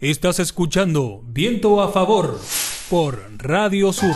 Estás 0.00 0.38
escuchando 0.38 1.22
Viento 1.24 1.80
a 1.80 1.88
Favor 1.88 2.38
por 2.88 3.18
Radio 3.36 3.92
Sur. 3.92 4.14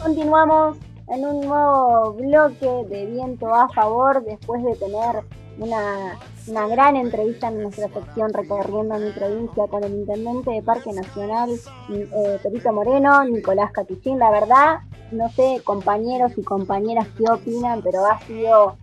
Continuamos 0.00 0.76
en 1.08 1.24
un 1.24 1.40
nuevo 1.48 2.12
bloque 2.12 2.68
de 2.88 3.06
Viento 3.06 3.52
a 3.52 3.68
Favor 3.70 4.24
después 4.24 4.62
de 4.62 4.76
tener 4.76 5.24
una, 5.58 6.16
una 6.46 6.68
gran 6.68 6.96
entrevista 6.96 7.48
en 7.48 7.62
nuestra 7.62 7.88
sección 7.88 8.32
recorriendo 8.32 8.98
mi 8.98 9.10
provincia 9.10 9.64
con 9.68 9.84
el 9.84 9.92
intendente 9.92 10.50
de 10.50 10.62
Parque 10.62 10.92
Nacional, 10.92 11.50
eh, 11.90 12.72
Moreno, 12.72 13.24
Nicolás 13.24 13.72
Catuchín. 13.72 14.18
La 14.18 14.30
verdad, 14.30 14.80
no 15.10 15.28
sé, 15.30 15.60
compañeros 15.64 16.32
y 16.36 16.42
compañeras 16.42 17.08
qué 17.16 17.24
opinan, 17.30 17.82
pero 17.82 18.06
ha 18.06 18.18
sido 18.20 18.76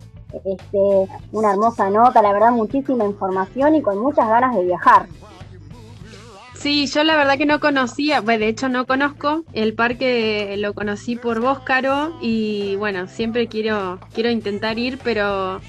este, 0.44 1.08
una 1.32 1.52
hermosa 1.52 1.90
nota, 1.90 2.22
la 2.22 2.32
verdad, 2.32 2.50
muchísima 2.50 3.04
información 3.04 3.74
y 3.74 3.82
con 3.82 3.98
muchas 3.98 4.28
ganas 4.28 4.54
de 4.54 4.64
viajar. 4.64 5.06
Sí, 6.54 6.86
yo 6.86 7.04
la 7.04 7.16
verdad 7.16 7.36
que 7.36 7.44
no 7.44 7.60
conocía, 7.60 8.22
bueno, 8.22 8.40
de 8.40 8.48
hecho 8.48 8.70
no 8.70 8.86
conozco, 8.86 9.44
el 9.52 9.74
parque 9.74 10.54
lo 10.56 10.72
conocí 10.72 11.14
por 11.14 11.40
vos, 11.40 11.58
Caro, 11.58 12.14
y 12.22 12.76
bueno, 12.76 13.06
siempre 13.06 13.48
quiero, 13.48 13.98
quiero 14.14 14.30
intentar 14.30 14.78
ir, 14.78 14.98
pero 15.04 15.60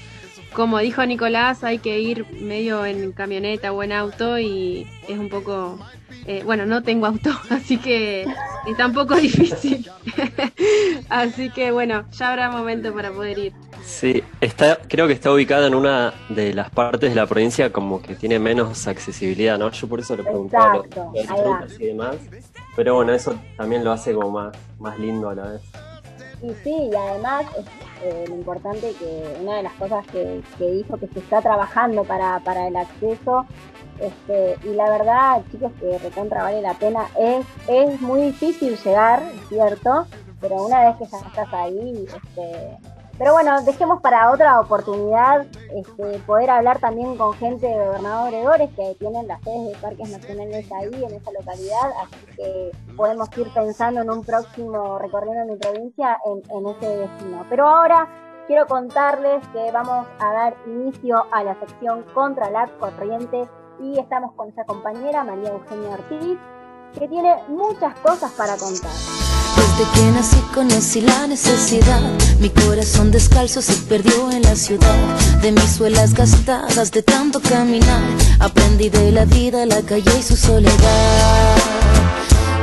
como 0.56 0.78
dijo 0.78 1.04
Nicolás, 1.04 1.62
hay 1.64 1.78
que 1.78 2.00
ir 2.00 2.26
medio 2.40 2.86
en 2.86 3.12
camioneta 3.12 3.72
o 3.72 3.82
en 3.82 3.92
auto 3.92 4.38
y 4.38 4.86
es 5.06 5.18
un 5.18 5.28
poco, 5.28 5.78
eh, 6.26 6.42
bueno, 6.46 6.64
no 6.64 6.82
tengo 6.82 7.04
auto, 7.04 7.30
así 7.50 7.76
que 7.76 8.26
está 8.66 8.86
un 8.86 8.94
poco 8.94 9.16
difícil. 9.16 9.86
así 11.10 11.50
que 11.50 11.70
bueno, 11.72 12.06
ya 12.10 12.30
habrá 12.30 12.50
momento 12.50 12.94
para 12.94 13.12
poder 13.12 13.38
ir. 13.38 13.52
Sí, 13.84 14.24
está, 14.40 14.78
creo 14.88 15.06
que 15.06 15.12
está 15.12 15.30
ubicada 15.30 15.66
en 15.66 15.74
una 15.74 16.14
de 16.30 16.54
las 16.54 16.70
partes 16.70 17.10
de 17.10 17.16
la 17.16 17.26
provincia 17.26 17.70
como 17.70 18.00
que 18.00 18.14
tiene 18.14 18.38
menos 18.38 18.86
accesibilidad, 18.86 19.58
¿no? 19.58 19.70
Yo 19.70 19.86
por 19.86 20.00
eso 20.00 20.16
le 20.16 20.22
preguntaba 20.22 20.82
los, 21.14 21.78
y 21.78 21.84
demás. 21.84 22.16
Pero 22.74 22.94
bueno, 22.94 23.12
eso 23.12 23.38
también 23.58 23.84
lo 23.84 23.92
hace 23.92 24.14
como 24.14 24.30
más, 24.30 24.56
más 24.78 24.98
lindo 24.98 25.28
a 25.28 25.34
la 25.34 25.42
vez. 25.48 25.60
Y 26.42 26.52
sí, 26.62 26.90
y 26.92 26.94
además 26.94 27.46
eh, 28.02 28.24
lo 28.28 28.34
importante 28.34 28.92
que 28.98 29.38
una 29.40 29.56
de 29.56 29.62
las 29.62 29.72
cosas 29.74 30.06
que, 30.08 30.42
dijo 30.58 30.98
que 30.98 31.06
se 31.08 31.18
está 31.18 31.40
trabajando 31.40 32.04
para, 32.04 32.40
para 32.40 32.68
el 32.68 32.76
acceso 32.76 33.46
este, 33.98 34.58
y 34.64 34.74
la 34.74 34.90
verdad 34.90 35.42
chicos 35.50 35.72
que 35.80 35.98
recontra 35.98 36.42
vale 36.42 36.60
la 36.60 36.74
pena 36.74 37.06
es, 37.18 37.46
es 37.68 38.00
muy 38.02 38.20
difícil 38.22 38.76
llegar, 38.76 39.22
cierto, 39.48 40.06
pero 40.40 40.66
una 40.66 40.84
vez 40.84 40.96
que 40.96 41.06
ya 41.06 41.18
estás 41.26 41.54
ahí, 41.54 42.04
este, 42.04 42.76
pero 43.18 43.32
bueno, 43.32 43.62
dejemos 43.62 44.00
para 44.02 44.30
otra 44.30 44.60
oportunidad 44.60 45.46
este, 45.74 46.18
poder 46.26 46.50
hablar 46.50 46.78
también 46.78 47.16
con 47.16 47.32
gente 47.34 47.66
de 47.66 47.86
gobernadores 47.86 48.70
que 48.76 48.94
tienen 48.98 49.26
las 49.26 49.42
sedes 49.42 49.72
de 49.72 49.76
parques 49.80 50.10
nacionales 50.10 50.70
ahí, 50.72 51.04
en 51.04 51.14
esa 51.14 51.32
localidad, 51.32 51.90
así 52.02 52.36
que 52.36 52.72
podemos 52.96 53.28
ir 53.38 53.48
pensando 53.54 54.02
en 54.02 54.10
un 54.10 54.24
próximo 54.24 54.98
recorrido 54.98 55.42
en 55.42 55.48
mi 55.48 55.56
provincia 55.56 56.18
en, 56.26 56.42
en 56.50 56.68
ese 56.68 56.96
destino. 56.98 57.46
Pero 57.48 57.66
ahora 57.66 58.08
quiero 58.46 58.66
contarles 58.66 59.46
que 59.48 59.70
vamos 59.72 60.06
a 60.18 60.32
dar 60.32 60.56
inicio 60.66 61.26
a 61.32 61.42
la 61.42 61.58
sección 61.60 62.04
contra 62.14 62.50
la 62.50 62.68
corriente 62.78 63.48
y 63.80 63.98
estamos 63.98 64.32
con 64.34 64.48
esa 64.48 64.64
compañera, 64.64 65.24
María 65.24 65.50
Eugenia 65.50 65.90
Ortiz, 65.90 66.38
que 66.98 67.08
tiene 67.08 67.34
muchas 67.48 67.98
cosas 68.00 68.32
para 68.32 68.56
contar. 68.56 69.15
Desde 69.56 69.90
que 69.94 70.10
nací 70.12 70.36
conocí 70.54 71.00
la 71.00 71.26
necesidad. 71.26 72.00
Mi 72.40 72.50
corazón 72.50 73.10
descalzo 73.10 73.62
se 73.62 73.74
perdió 73.88 74.30
en 74.30 74.42
la 74.42 74.54
ciudad. 74.56 74.96
De 75.42 75.52
mis 75.52 75.70
suelas 75.76 76.14
gastadas 76.14 76.90
de 76.92 77.02
tanto 77.02 77.40
caminar. 77.40 78.02
Aprendí 78.38 78.88
de 78.88 79.12
la 79.12 79.24
vida, 79.24 79.66
la 79.66 79.82
calle 79.82 80.18
y 80.18 80.22
su 80.22 80.36
soledad. 80.36 81.56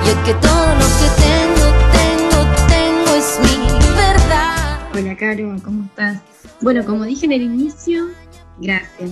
Y 0.05 0.25
que 0.25 0.33
todo 0.35 0.67
lo 0.75 0.87
que 0.99 1.09
tengo, 1.27 1.65
tengo, 1.99 2.39
tengo 2.67 3.15
es 3.15 3.39
mi 3.41 3.95
verdad. 3.95 4.79
Hola, 4.93 5.15
Caro, 5.17 5.55
¿cómo 5.63 5.85
estás? 5.85 6.21
Bueno, 6.61 6.85
como 6.85 7.03
dije 7.03 7.25
en 7.25 7.31
el 7.31 7.41
inicio, 7.41 8.07
gracias. 8.59 9.11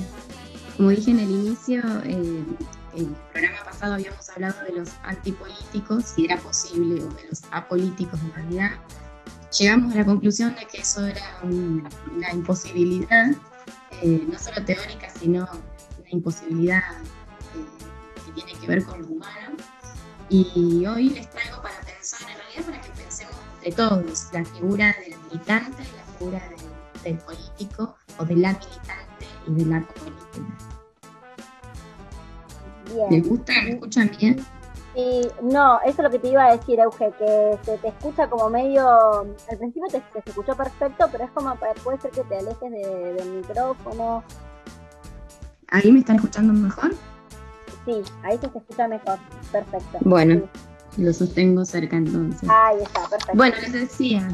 Como 0.77 0.89
dije 0.89 1.11
en 1.11 1.19
el 1.19 1.31
inicio, 1.31 1.81
eh, 2.05 2.43
el 2.95 3.07
programa 3.31 3.63
pasado 3.63 3.93
habíamos 3.93 4.29
hablado 4.29 4.63
de 4.63 4.73
los 4.73 4.89
antipolíticos, 5.03 6.05
si 6.05 6.25
era 6.25 6.37
posible, 6.37 7.01
o 7.03 7.07
de 7.07 7.27
los 7.29 7.41
apolíticos 7.51 8.19
en 8.21 8.33
realidad. 8.33 8.71
Llegamos 9.57 9.93
a 9.93 9.97
la 9.97 10.05
conclusión 10.05 10.55
de 10.55 10.65
que 10.65 10.81
eso 10.81 11.05
era 11.05 11.39
una 11.43 12.31
imposibilidad, 12.31 13.31
eh, 14.01 14.25
no 14.27 14.39
solo 14.39 14.63
teórica, 14.63 15.09
sino 15.19 15.47
una 15.99 16.09
imposibilidad 16.09 16.83
eh, 17.55 18.23
que 18.25 18.31
tiene 18.31 18.59
que 18.59 18.67
ver 18.67 18.83
con 18.83 19.01
lo 19.01 19.07
humano. 19.07 19.57
Y 20.29 20.85
hoy 20.85 21.09
les 21.09 21.29
traigo 21.29 21.61
para 21.61 21.79
pensar, 21.81 22.21
en 22.31 22.37
realidad 22.37 22.65
para 22.65 22.81
que 22.81 22.89
pensemos 22.91 23.35
entre 23.55 23.71
todos, 23.73 24.29
la 24.31 24.45
figura 24.45 24.95
del 25.05 25.19
militante 25.19 25.83
la 25.83 26.17
figura 26.17 26.41
del, 27.03 27.17
político 27.17 27.95
o 28.17 28.25
de 28.25 28.35
la 28.35 28.53
militante 28.53 29.27
y 29.47 29.53
de 29.53 29.65
la 29.65 29.81
política. 29.81 30.70
¿Me 33.09 33.21
gusta? 33.21 33.53
¿Me 33.63 33.71
escuchan 33.71 34.11
bien? 34.19 34.45
Sí, 34.93 35.21
no, 35.41 35.79
eso 35.85 36.01
es 36.01 36.03
lo 36.03 36.09
que 36.09 36.19
te 36.19 36.27
iba 36.27 36.45
a 36.45 36.57
decir, 36.57 36.79
Euge, 36.79 37.11
que 37.17 37.57
se 37.63 37.77
te 37.77 37.87
escucha 37.87 38.29
como 38.29 38.49
medio. 38.49 38.85
Al 39.49 39.57
principio 39.57 39.87
te, 39.89 40.01
te 40.01 40.29
escuchó 40.29 40.55
perfecto, 40.55 41.07
pero 41.11 41.23
es 41.23 41.31
como 41.31 41.55
puede 41.83 41.99
ser 42.01 42.11
que 42.11 42.23
te 42.23 42.37
alejes 42.37 42.71
del 42.71 43.31
micrófono. 43.37 44.23
¿Ahí 45.69 45.91
me 45.91 45.99
están 45.99 46.17
escuchando 46.17 46.51
mejor? 46.51 46.91
Sí, 47.85 48.01
ahí 48.23 48.37
se 48.37 48.49
te 48.49 48.57
escucha 48.57 48.87
mejor, 48.89 49.17
perfecto. 49.51 49.97
Bueno, 50.01 50.41
lo 50.97 51.13
sostengo 51.13 51.63
cerca 51.63 51.95
entonces. 51.95 52.49
Ahí 52.49 52.77
está, 52.83 53.07
perfecto. 53.07 53.33
Bueno, 53.35 53.55
les 53.61 53.71
decía 53.71 54.27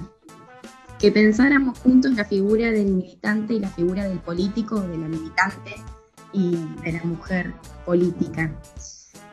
que 0.97 1.11
pensáramos 1.11 1.77
juntos 1.79 2.13
la 2.13 2.25
figura 2.25 2.71
del 2.71 2.87
militante 2.87 3.53
y 3.53 3.59
la 3.59 3.69
figura 3.69 4.05
del 4.05 4.17
político, 4.19 4.81
de 4.81 4.97
la 4.97 5.07
militante 5.07 5.75
y 6.33 6.57
de 6.83 6.93
la 6.93 7.03
mujer 7.03 7.53
política. 7.85 8.51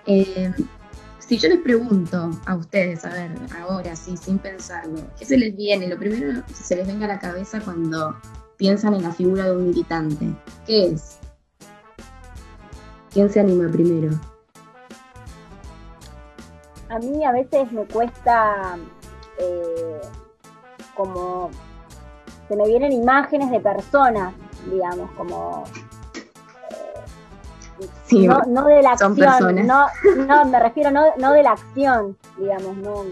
Eh, 0.06 0.52
si 1.18 1.38
yo 1.38 1.48
les 1.48 1.58
pregunto 1.58 2.30
a 2.46 2.54
ustedes, 2.54 3.04
a 3.04 3.10
ver, 3.10 3.30
ahora 3.60 3.96
sí, 3.96 4.16
sin 4.16 4.38
pensarlo, 4.38 5.00
¿qué 5.18 5.24
se 5.24 5.38
les 5.38 5.56
viene? 5.56 5.88
Lo 5.88 5.98
primero 5.98 6.44
que 6.46 6.54
se 6.54 6.76
les 6.76 6.86
venga 6.86 7.06
a 7.06 7.08
la 7.08 7.18
cabeza 7.18 7.60
cuando 7.60 8.14
piensan 8.56 8.94
en 8.94 9.02
la 9.02 9.12
figura 9.12 9.44
de 9.44 9.56
un 9.56 9.68
militante. 9.68 10.26
¿Qué 10.66 10.88
es? 10.88 11.18
¿Quién 13.10 13.30
se 13.30 13.40
anima 13.40 13.70
primero? 13.70 14.10
A 16.90 16.98
mí 16.98 17.24
a 17.24 17.32
veces 17.32 17.72
me 17.72 17.84
cuesta 17.86 18.76
eh, 19.38 20.00
como 20.94 21.50
se 22.48 22.56
me 22.56 22.68
vienen 22.68 22.92
imágenes 22.92 23.50
de 23.50 23.60
personas, 23.60 24.34
digamos, 24.70 25.10
como 25.12 25.64
no, 28.10 28.42
no 28.46 28.66
de 28.66 28.82
la 28.82 28.92
acción, 28.92 29.66
no, 29.66 29.86
no, 30.26 30.44
me 30.46 30.60
refiero 30.60 30.90
no, 30.90 31.04
no 31.18 31.32
de 31.32 31.42
la 31.42 31.52
acción, 31.52 32.16
digamos, 32.38 32.76
no 32.76 33.04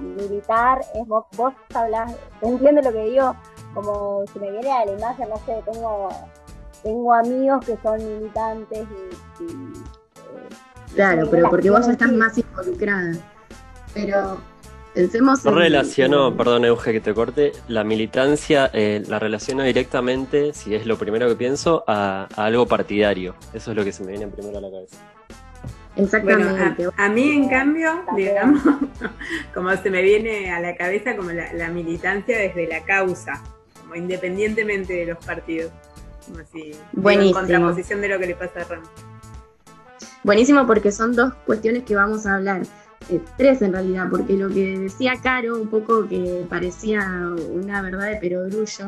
militar, 0.00 0.80
es 0.94 1.06
vos, 1.06 1.24
vos 1.36 1.54
hablas, 1.74 2.12
entiendes 2.42 2.84
lo 2.84 2.92
que 2.92 3.04
digo? 3.04 3.34
Como 3.74 4.24
se 4.32 4.38
me 4.38 4.50
viene 4.50 4.70
a 4.70 4.84
la 4.84 4.92
imagen, 4.92 5.28
no 5.28 5.36
sé, 5.38 5.62
tengo, 5.70 6.08
tengo 6.82 7.14
amigos 7.14 7.64
que 7.64 7.78
son 7.82 7.98
militantes 7.98 8.86
y, 9.40 9.44
eh, 9.44 10.48
Claro, 10.94 11.28
pero 11.30 11.50
porque 11.50 11.70
vos 11.70 11.86
estás 11.88 12.12
más 12.12 12.38
involucrada. 12.38 13.12
Pero 13.92 14.38
Pensemos 14.96 15.44
no 15.44 15.50
relaciono, 15.50 16.34
perdón 16.34 16.64
Euge 16.64 16.90
que 16.90 17.00
te 17.02 17.12
corte, 17.12 17.52
la 17.68 17.84
militancia 17.84 18.70
eh, 18.72 19.02
la 19.06 19.18
relaciono 19.18 19.62
directamente, 19.62 20.54
si 20.54 20.74
es 20.74 20.86
lo 20.86 20.96
primero 20.96 21.28
que 21.28 21.36
pienso, 21.36 21.84
a, 21.86 22.26
algo 22.34 22.64
partidario. 22.64 23.34
Eso 23.52 23.72
es 23.72 23.76
lo 23.76 23.84
que 23.84 23.92
se 23.92 24.02
me 24.04 24.12
viene 24.12 24.26
primero 24.28 24.56
a 24.56 24.60
la 24.62 24.70
cabeza. 24.70 24.96
Exactamente. 25.96 26.88
a, 26.96 27.08
mí, 27.10 27.30
en 27.30 27.46
cambio, 27.50 28.06
digamos, 28.16 28.62
como 29.54 29.70
se 29.76 29.90
me 29.90 30.00
viene 30.00 30.50
a 30.50 30.60
la 30.60 30.74
cabeza 30.74 31.14
como 31.14 31.30
la, 31.30 31.68
militancia 31.68 32.38
desde 32.38 32.66
la 32.66 32.82
causa, 32.82 33.44
como 33.78 33.96
independientemente 33.96 34.94
de 34.94 35.06
los 35.12 35.22
partidos. 35.22 35.72
Como 36.24 36.38
así, 36.38 36.72
en 37.04 37.32
contraposición 37.34 38.00
de 38.00 38.08
lo 38.08 38.18
que 38.18 38.28
le 38.28 38.34
pasa 38.34 38.62
a 38.62 38.64
Ram. 38.64 38.82
Buenísimo 40.24 40.66
porque 40.66 40.90
son 40.90 41.14
dos 41.14 41.34
cuestiones 41.44 41.82
que 41.82 41.94
vamos 41.94 42.24
a 42.24 42.36
hablar 42.36 42.62
eh, 43.08 43.20
tres 43.36 43.62
en 43.62 43.72
realidad, 43.72 44.08
porque 44.10 44.36
lo 44.36 44.48
que 44.48 44.78
decía 44.78 45.14
Caro, 45.22 45.60
un 45.60 45.68
poco 45.68 46.08
que 46.08 46.44
parecía 46.48 47.30
una 47.50 47.82
verdad 47.82 48.10
de 48.10 48.16
perogrullo, 48.16 48.86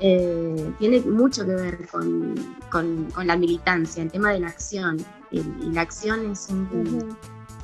eh, 0.00 0.72
tiene 0.78 1.00
mucho 1.00 1.46
que 1.46 1.54
ver 1.54 1.88
con, 1.88 2.34
la 3.24 3.36
militancia, 3.36 4.02
el 4.02 4.10
tema 4.10 4.32
de 4.32 4.40
la 4.40 4.48
acción. 4.48 4.98
y 5.30 5.42
la 5.72 5.82
acción 5.82 6.30
es 6.32 6.48
un, 6.50 7.16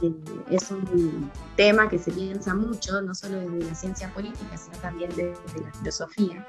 eh, 0.03 0.13
es 0.51 0.71
un 0.71 1.31
tema 1.57 1.89
que 1.89 1.99
se 1.99 2.13
piensa 2.13 2.55
mucho, 2.55 3.03
no 3.03 3.15
solo 3.15 3.41
desde 3.41 3.69
la 3.69 3.75
ciencia 3.75 4.13
política, 4.15 4.57
sino 4.57 4.77
también 4.79 5.11
desde 5.11 5.61
la 5.63 5.73
filosofía. 5.73 6.47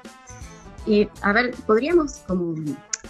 Y 0.86 1.08
a 1.22 1.32
ver, 1.32 1.54
podríamos 1.66 2.22
como 2.26 2.54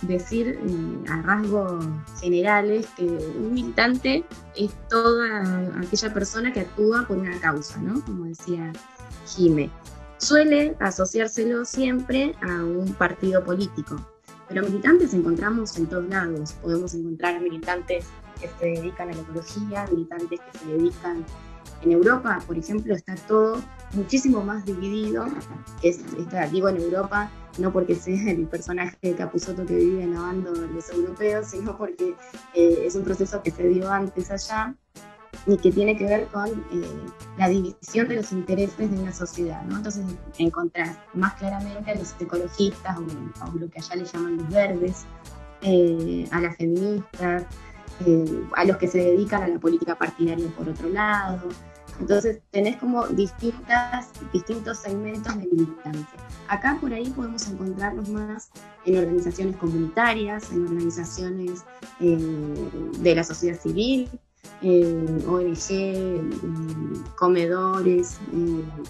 decir 0.02 0.58
eh, 0.60 1.10
a 1.10 1.22
rasgos 1.22 1.84
generales 2.20 2.86
que 2.96 3.04
un 3.04 3.54
militante 3.54 4.24
es 4.56 4.72
toda 4.88 5.70
aquella 5.78 6.12
persona 6.12 6.52
que 6.52 6.60
actúa 6.60 7.06
por 7.06 7.18
una 7.18 7.38
causa, 7.40 7.78
¿no? 7.80 8.04
Como 8.04 8.24
decía 8.24 8.72
Jime. 9.26 9.70
Suele 10.18 10.76
asociárselo 10.80 11.64
siempre 11.64 12.34
a 12.42 12.62
un 12.62 12.92
partido 12.94 13.42
político, 13.42 13.96
pero 14.48 14.62
militantes 14.62 15.14
encontramos 15.14 15.76
en 15.78 15.86
todos 15.86 16.08
lados. 16.08 16.52
Podemos 16.60 16.92
encontrar 16.94 17.40
militantes 17.40 18.04
que 18.38 18.50
se 18.58 18.80
dedican 18.80 19.08
a 19.08 19.14
la 19.14 19.20
ecología, 19.20 19.86
militantes 19.90 20.40
que 20.40 20.58
se 20.58 20.66
dedican 20.66 21.24
en 21.82 21.92
Europa, 21.92 22.38
por 22.46 22.58
ejemplo, 22.58 22.94
está 22.94 23.14
todo 23.14 23.60
muchísimo 23.94 24.42
más 24.42 24.64
dividido. 24.64 25.26
Es, 25.82 26.00
está, 26.18 26.46
digo 26.46 26.68
en 26.68 26.76
Europa, 26.76 27.30
no 27.58 27.72
porque 27.72 27.94
sea 27.94 28.30
el 28.30 28.46
personaje 28.46 28.96
de 29.02 29.14
Capusotto 29.14 29.64
que 29.66 29.76
vive 29.76 30.06
lavando 30.06 30.52
los 30.52 30.90
europeos, 30.90 31.48
sino 31.48 31.76
porque 31.76 32.14
eh, 32.54 32.82
es 32.84 32.94
un 32.94 33.04
proceso 33.04 33.42
que 33.42 33.50
se 33.50 33.68
dio 33.68 33.90
antes 33.90 34.30
allá 34.30 34.74
y 35.46 35.56
que 35.56 35.72
tiene 35.72 35.96
que 35.96 36.04
ver 36.04 36.26
con 36.26 36.48
eh, 36.48 36.82
la 37.38 37.48
división 37.48 38.08
de 38.08 38.16
los 38.16 38.32
intereses 38.32 38.90
de 38.90 38.98
una 38.98 39.12
sociedad. 39.12 39.62
¿no? 39.64 39.78
Entonces 39.78 40.04
encontrás 40.38 40.98
más 41.14 41.34
claramente 41.34 41.92
a 41.92 41.94
los 41.94 42.14
ecologistas 42.20 42.98
o, 42.98 43.58
lo 43.58 43.70
que 43.70 43.78
allá 43.78 43.96
le 43.96 44.04
llaman 44.04 44.36
los 44.36 44.48
verdes, 44.50 45.04
eh, 45.62 46.26
a 46.30 46.40
las 46.40 46.56
feministas, 46.56 47.44
a 48.56 48.64
los 48.64 48.76
que 48.78 48.88
se 48.88 48.98
dedican 48.98 49.42
a 49.42 49.48
la 49.48 49.58
política 49.58 49.94
partidaria 49.94 50.46
por 50.56 50.68
otro 50.68 50.88
lado, 50.88 51.48
entonces 52.00 52.40
tenés 52.50 52.76
como 52.78 53.06
distintas, 53.08 54.08
distintos 54.32 54.78
segmentos 54.78 55.36
de 55.36 55.46
militancia. 55.46 56.18
Acá 56.48 56.78
por 56.80 56.92
ahí 56.92 57.10
podemos 57.10 57.46
encontrarnos 57.48 58.08
más 58.08 58.50
en 58.86 58.98
organizaciones 58.98 59.56
comunitarias, 59.56 60.50
en 60.50 60.66
organizaciones 60.66 61.64
eh, 62.00 62.18
de 62.98 63.14
la 63.14 63.22
sociedad 63.22 63.60
civil, 63.60 64.08
ONG, 64.62 66.20
comedores. 67.16 68.18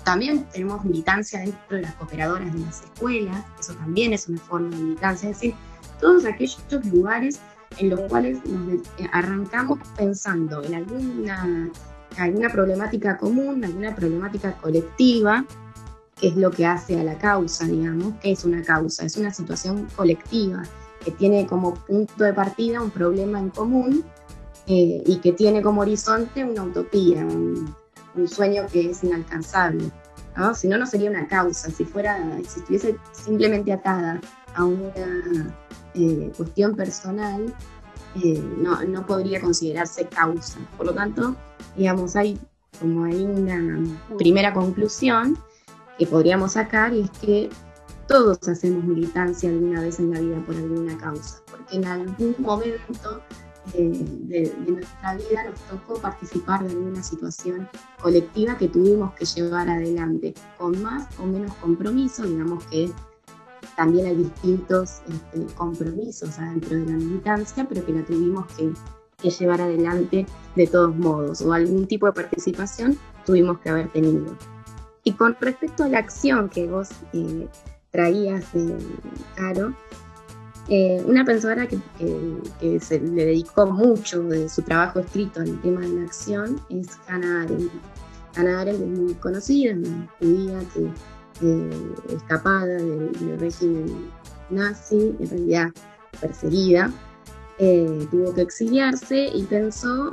también 0.04 0.44
tenemos 0.52 0.84
militancia 0.84 1.40
dentro 1.40 1.76
de 1.76 1.82
las 1.82 1.94
cooperadoras 1.94 2.52
de 2.52 2.60
las 2.60 2.82
escuelas, 2.82 3.44
eso 3.58 3.74
también 3.74 4.12
es 4.12 4.28
una 4.28 4.38
forma 4.38 4.70
de 4.70 4.82
militancia, 4.82 5.30
es 5.30 5.36
decir, 5.36 5.54
todos 6.00 6.24
aquellos 6.24 6.60
lugares 6.92 7.40
en 7.78 7.90
los 7.90 8.00
cuales 8.02 8.44
nos 8.46 8.80
arrancamos 9.12 9.78
pensando 9.96 10.62
en 10.64 10.74
alguna 10.74 11.70
alguna 12.16 12.50
problemática 12.50 13.16
común, 13.16 13.64
alguna 13.64 13.94
problemática 13.94 14.52
colectiva, 14.52 15.44
que 16.16 16.28
es 16.28 16.36
lo 16.36 16.50
que 16.50 16.66
hace 16.66 17.00
a 17.00 17.04
la 17.04 17.16
causa, 17.18 17.66
digamos, 17.66 18.14
que 18.20 18.32
es 18.32 18.44
una 18.44 18.62
causa, 18.62 19.04
es 19.04 19.16
una 19.16 19.32
situación 19.32 19.88
colectiva 19.96 20.62
que 21.04 21.10
tiene 21.12 21.46
como 21.46 21.74
punto 21.74 22.24
de 22.24 22.34
partida 22.34 22.82
un 22.82 22.90
problema 22.90 23.38
en 23.38 23.50
común 23.50 24.04
eh, 24.66 25.02
y 25.06 25.16
que 25.18 25.32
tiene 25.32 25.62
como 25.62 25.80
horizonte 25.80 26.44
una 26.44 26.62
utopía, 26.62 27.24
un, 27.24 27.74
sueño 28.26 28.66
que 28.70 28.90
es 28.90 29.02
inalcanzable. 29.02 29.90
Si 30.54 30.68
no, 30.68 30.76
no 30.76 30.86
sería 30.86 31.10
una 31.10 31.26
causa, 31.26 31.70
si 31.70 31.84
fuera, 31.84 32.18
si 32.46 32.60
estuviese 32.60 32.96
simplemente 33.12 33.72
atada 33.72 34.20
a 34.54 34.64
una 34.64 35.54
eh, 35.94 36.30
cuestión 36.36 36.76
personal, 36.76 37.54
no, 38.14 38.82
no 38.84 39.06
podría 39.06 39.40
considerarse 39.40 40.06
causa. 40.06 40.58
Por 40.76 40.86
lo 40.86 40.94
tanto, 40.94 41.36
digamos, 41.76 42.16
hay 42.16 42.38
como 42.80 43.04
hay 43.04 43.24
una 43.24 43.78
primera 44.16 44.54
conclusión 44.54 45.38
que 45.98 46.06
podríamos 46.06 46.52
sacar 46.52 46.94
y 46.94 47.02
es 47.02 47.10
que 47.10 47.50
todos 48.08 48.48
hacemos 48.48 48.82
militancia 48.84 49.50
alguna 49.50 49.82
vez 49.82 50.00
en 50.00 50.12
la 50.12 50.20
vida 50.20 50.42
por 50.46 50.56
alguna 50.56 50.96
causa, 50.98 51.42
porque 51.50 51.76
en 51.76 51.84
algún 51.84 52.34
momento 52.38 53.22
eh, 53.74 54.04
de, 54.22 54.54
nuestra 54.66 55.14
vida 55.14 55.44
nos 55.44 55.60
tocó 55.68 56.00
participar 56.00 56.64
de 56.64 56.70
alguna 56.70 57.02
situación 57.02 57.68
colectiva 58.02 58.56
que 58.56 58.68
tuvimos 58.68 59.14
que 59.14 59.26
llevar 59.26 59.68
adelante, 59.68 60.34
con 60.58 60.82
más 60.82 61.06
o 61.20 61.26
menos 61.26 61.54
compromiso, 61.56 62.24
digamos 62.24 62.64
que 62.64 62.90
también 63.76 64.06
hay 64.06 64.16
distintos 64.16 65.02
este, 65.08 65.54
compromisos 65.54 66.36
dentro 66.36 66.76
de 66.76 66.86
la 66.86 66.92
militancia, 66.92 67.66
pero 67.68 67.84
que 67.84 67.92
la 67.92 68.04
tuvimos 68.04 68.46
que 68.54 68.72
que 69.20 69.30
llevar 69.30 69.60
adelante 69.60 70.26
de 70.56 70.66
todos 70.66 70.96
modos 70.96 71.42
o 71.42 71.52
algún 71.52 71.86
tipo 71.86 72.06
de 72.06 72.12
participación 72.12 72.98
tuvimos 73.24 73.58
que 73.60 73.70
haber 73.70 73.88
tenido. 73.92 74.36
Y 75.04 75.12
con 75.12 75.36
respecto 75.40 75.84
a 75.84 75.88
la 75.88 75.98
acción 75.98 76.48
que 76.48 76.66
vos 76.66 76.88
eh, 77.12 77.48
traías, 77.90 78.44
eh, 78.54 78.76
Caro, 79.34 79.74
eh, 80.68 81.02
una 81.06 81.24
persona 81.24 81.66
que, 81.66 81.78
se 82.80 83.00
le 83.00 83.24
dedicó 83.24 83.66
mucho 83.66 84.22
de 84.22 84.48
su 84.48 84.62
trabajo 84.62 85.00
escrito 85.00 85.40
al 85.40 85.60
tema 85.62 85.80
de 85.80 85.88
la 85.88 86.02
acción 86.02 86.60
es 86.68 86.88
Hannah 87.08 87.42
Arendt. 87.42 87.72
Hannah 88.36 88.60
Arendt 88.60 88.82
es 88.82 88.98
muy 88.98 89.14
conocida, 89.14 89.74
una 89.74 90.08
judía 90.18 90.60
que 90.74 90.88
escapada 92.12 92.66
del, 92.66 93.38
régimen 93.38 94.10
nazi, 94.50 95.14
en 95.18 95.30
realidad 95.30 95.68
perseguida, 96.20 96.92
eh, 97.58 98.06
tuvo 98.10 98.34
que 98.34 98.42
exiliarse 98.42 99.30
y 99.34 99.42
pensó, 99.44 100.12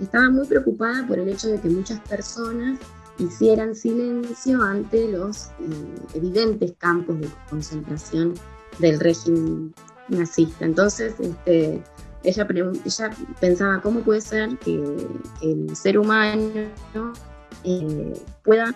estaba 0.00 0.30
muy 0.30 0.46
preocupada 0.46 1.06
por 1.06 1.18
el 1.18 1.28
hecho 1.28 1.48
de 1.48 1.60
que 1.60 1.68
muchas 1.68 2.00
personas 2.00 2.78
hicieran 3.18 3.74
silencio 3.74 4.62
ante 4.62 5.10
los 5.12 5.48
eh, 5.60 5.94
evidentes 6.14 6.72
campos 6.78 7.20
de 7.20 7.28
concentración 7.48 8.34
del 8.78 8.98
régimen 9.00 9.74
nazista. 10.08 10.64
Entonces, 10.64 11.14
este, 11.20 11.82
ella, 12.22 12.46
pensaba 13.40 13.80
cómo 13.80 14.00
puede 14.00 14.20
ser 14.20 14.58
que, 14.58 15.06
el 15.42 15.76
ser 15.76 15.98
humano 15.98 16.50
eh, 17.64 18.12
pueda 18.42 18.74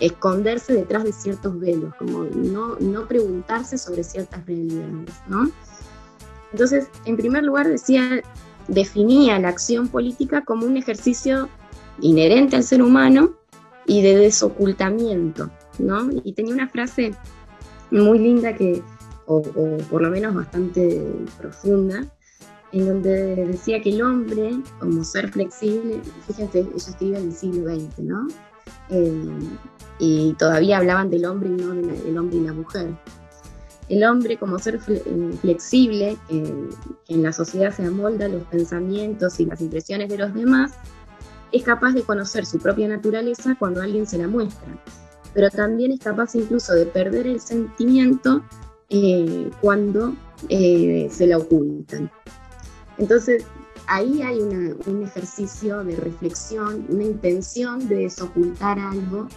esconderse 0.00 0.74
detrás 0.74 1.04
de 1.04 1.12
ciertos 1.12 1.58
velos, 1.58 1.94
como 1.96 2.24
no, 2.24 2.76
no 2.76 3.06
preguntarse 3.06 3.78
sobre 3.78 4.04
ciertas 4.04 4.44
realidades, 4.46 5.14
¿no? 5.28 5.50
Entonces, 6.52 6.88
en 7.04 7.16
primer 7.16 7.44
lugar, 7.44 7.68
decía, 7.68 8.22
definía 8.68 9.38
la 9.38 9.48
acción 9.48 9.88
política 9.88 10.44
como 10.44 10.66
un 10.66 10.76
ejercicio 10.76 11.48
inherente 12.00 12.56
al 12.56 12.62
ser 12.62 12.82
humano 12.82 13.34
y 13.86 14.02
de 14.02 14.16
desocultamiento, 14.16 15.50
¿no? 15.78 16.08
Y 16.24 16.32
tenía 16.32 16.54
una 16.54 16.68
frase 16.68 17.14
muy 17.90 18.18
linda 18.18 18.54
que, 18.54 18.82
o, 19.26 19.42
por 19.90 20.02
lo 20.02 20.10
menos 20.10 20.34
bastante 20.34 21.02
profunda, 21.38 22.04
en 22.72 22.86
donde 22.86 23.46
decía 23.46 23.80
que 23.80 23.90
el 23.90 24.02
hombre, 24.02 24.60
como 24.80 25.04
ser 25.04 25.30
flexible, 25.30 26.00
fíjense, 26.26 26.60
ellos 26.60 26.88
escriben 26.88 27.22
en 27.22 27.28
el 27.28 27.34
siglo 27.34 27.74
XX, 27.74 27.98
¿no? 28.00 28.28
Eh, 28.90 29.38
y 29.98 30.34
todavía 30.34 30.78
hablaban 30.78 31.10
del 31.10 31.24
hombre 31.24 31.48
y 31.48 31.52
no 31.52 31.74
del 31.74 32.18
hombre 32.18 32.36
y 32.36 32.40
la 32.40 32.52
mujer. 32.52 32.94
El 33.88 34.04
hombre 34.04 34.36
como 34.36 34.58
ser 34.58 34.80
eh, 34.88 35.32
flexible, 35.40 36.16
que 36.28 36.66
en 37.08 37.22
la 37.22 37.32
sociedad 37.32 37.72
se 37.72 37.84
amolda 37.84 38.28
los 38.28 38.42
pensamientos 38.44 39.38
y 39.40 39.46
las 39.46 39.60
impresiones 39.60 40.08
de 40.08 40.18
los 40.18 40.34
demás, 40.34 40.74
es 41.52 41.62
capaz 41.62 41.92
de 41.92 42.02
conocer 42.02 42.44
su 42.44 42.58
propia 42.58 42.88
naturaleza 42.88 43.56
cuando 43.58 43.80
alguien 43.80 44.06
se 44.06 44.18
la 44.18 44.28
muestra, 44.28 44.76
pero 45.32 45.50
también 45.50 45.92
es 45.92 46.00
capaz 46.00 46.34
incluso 46.34 46.74
de 46.74 46.86
perder 46.86 47.26
el 47.26 47.40
sentimiento 47.40 48.42
eh, 48.90 49.50
cuando 49.60 50.14
eh, 50.48 51.08
se 51.10 51.26
la 51.26 51.38
ocultan. 51.38 52.10
Entonces, 52.98 53.44
ahí 53.86 54.22
hay 54.22 54.40
un 54.40 55.02
ejercicio 55.02 55.84
de 55.84 55.96
reflexión, 55.96 56.86
una 56.88 57.04
intención 57.04 57.88
de 57.88 57.96
desocultar 57.96 58.78
algo 58.78 59.28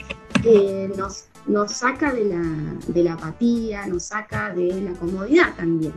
que 0.42 0.92
nos 0.98 1.30
nos 1.50 1.72
saca 1.72 2.14
de 2.14 2.26
la, 2.26 2.44
de 2.88 3.04
la 3.04 3.14
apatía, 3.14 3.86
nos 3.88 4.04
saca 4.04 4.54
de 4.54 4.82
la 4.82 4.94
comodidad 4.94 5.56
también. 5.56 5.94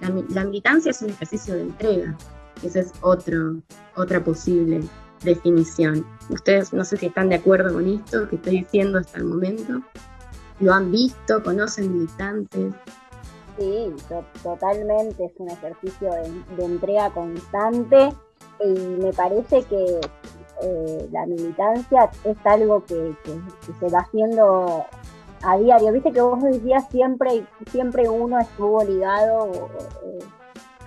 La, 0.00 0.44
militancia 0.44 0.90
es 0.90 1.02
un 1.02 1.10
ejercicio 1.10 1.54
de 1.54 1.62
entrega, 1.62 2.16
esa 2.62 2.80
es 2.80 2.92
otro, 3.00 3.56
otra 3.94 4.22
posible 4.22 4.80
definición. 5.22 6.06
Ustedes 6.28 6.72
no 6.72 6.84
sé 6.84 6.96
si 6.96 7.06
están 7.06 7.28
de 7.28 7.36
acuerdo 7.36 7.74
con 7.74 7.86
esto 7.86 8.28
que 8.28 8.36
estoy 8.36 8.60
diciendo 8.60 8.98
hasta 8.98 9.18
el 9.18 9.24
momento. 9.24 9.82
¿Lo 10.60 10.72
han 10.72 10.90
visto? 10.90 11.42
¿Conocen 11.42 11.92
militantes? 11.92 12.74
Sí, 13.58 13.94
totalmente, 14.42 15.24
es 15.24 15.32
un 15.38 15.48
ejercicio 15.48 16.10
de, 16.10 16.64
entrega 16.64 17.10
constante 17.10 18.12
y 18.60 18.68
me 18.68 19.12
parece 19.12 19.62
que 19.64 20.00
eh, 20.62 21.08
la 21.10 21.24
militancia 21.26 22.10
es 22.24 22.36
algo 22.44 22.84
que, 22.84 23.14
se 23.80 23.88
va 23.88 24.00
haciendo 24.00 24.84
a 25.42 25.56
diario. 25.56 25.92
Viste 25.92 26.12
que 26.12 26.20
vos 26.20 26.42
decías 26.42 26.86
siempre, 26.90 27.46
siempre 27.70 28.08
uno 28.08 28.38
estuvo 28.38 28.84
ligado 28.84 29.50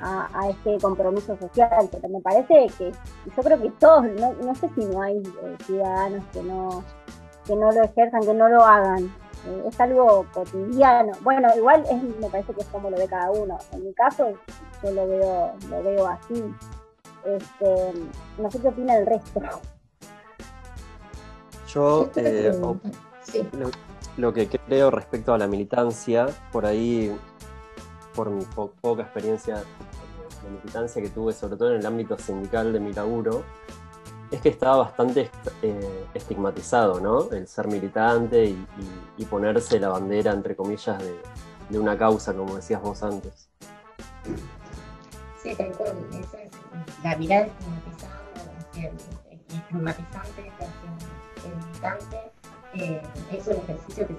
a, 0.02 0.50
este 0.50 0.78
compromiso 0.80 1.38
social, 1.38 1.90
pero 1.92 2.10
me 2.10 2.22
parece 2.22 2.68
que 2.78 2.92
yo 3.36 3.44
creo 3.44 3.62
que 3.62 3.72
todos, 3.80 4.04
no, 4.04 4.34
no 4.34 4.56
sé 4.56 4.70
si 4.76 4.86
no 4.86 5.02
hay 5.02 5.18
eh, 5.18 5.58
ciudadanos 5.66 6.24
que 6.32 6.44
no, 6.44 6.84
que 7.46 7.56
no 7.56 7.72
lo 7.72 7.84
ejerzan, 7.84 8.22
que 8.22 8.34
no 8.34 8.48
lo 8.48 8.64
hagan. 8.64 9.12
Eh, 9.48 9.64
es 9.68 9.80
algo 9.80 10.26
cotidiano. 10.34 11.14
Bueno, 11.22 11.50
igual 11.56 11.84
es, 11.90 12.02
me 12.20 12.30
parece 12.30 12.54
que 12.54 12.62
es 12.62 12.68
como 12.68 12.90
lo 12.90 12.98
ve 12.98 13.08
cada 13.08 13.32
uno. 13.32 13.58
En 13.72 13.86
mi 13.86 13.94
caso, 13.94 14.34
yo 14.84 14.92
lo 14.92 15.08
veo, 15.08 15.54
lo 15.70 15.84
veo 15.84 16.08
así. 16.08 16.44
Este, 17.26 17.94
no 18.38 18.52
sé 18.52 18.60
qué 18.60 18.68
opina 18.68 18.98
el 18.98 19.06
resto. 19.06 19.42
Yo 21.68 22.10
eh, 22.16 22.52
lo, 24.18 24.34
que 24.34 24.48
creo 24.48 24.90
respecto 24.90 25.34
a 25.34 25.38
la 25.38 25.48
militancia, 25.48 26.28
por 26.52 26.66
ahí, 26.66 27.16
por 28.16 28.30
mi 28.30 28.44
poca 28.82 29.04
experiencia 29.04 29.58
de 29.58 30.50
militancia 30.50 31.02
que 31.02 31.10
tuve, 31.10 31.34
sobre 31.34 31.58
todo 31.58 31.74
en 31.74 31.80
el 31.80 31.86
ámbito 31.86 32.18
sindical 32.18 32.74
de 32.74 32.80
mi 32.80 32.94
laburo, 32.94 33.44
es 34.32 34.42
que 34.42 34.50
estaba 34.50 34.78
bastante 34.78 35.30
eh, 35.62 36.06
estigmatizado, 36.14 37.00
¿no? 37.00 37.32
El 37.32 37.48
ser 37.48 37.68
militante 37.68 38.46
y, 38.46 39.26
ponerse 39.26 39.80
la 39.80 39.90
bandera, 39.90 40.32
entre 40.32 40.56
comillas, 40.56 40.98
de, 41.70 41.80
una 41.80 41.98
causa, 41.98 42.34
como 42.34 42.56
decías 42.56 42.82
vos 42.82 43.04
antes. 43.04 43.50
Sí, 45.42 45.54
tal 45.56 45.72
cual. 45.74 45.94
Esa 46.12 46.42
es 46.42 46.52
la 47.04 47.16
mirada 47.18 47.46
estigmatizada, 47.46 48.22
estigmatizante 49.50 50.52
militante. 51.58 52.18
Eh, 52.74 53.02
es 53.32 53.48
un 53.48 53.56
ejercicio 53.56 54.08
que 54.08 54.16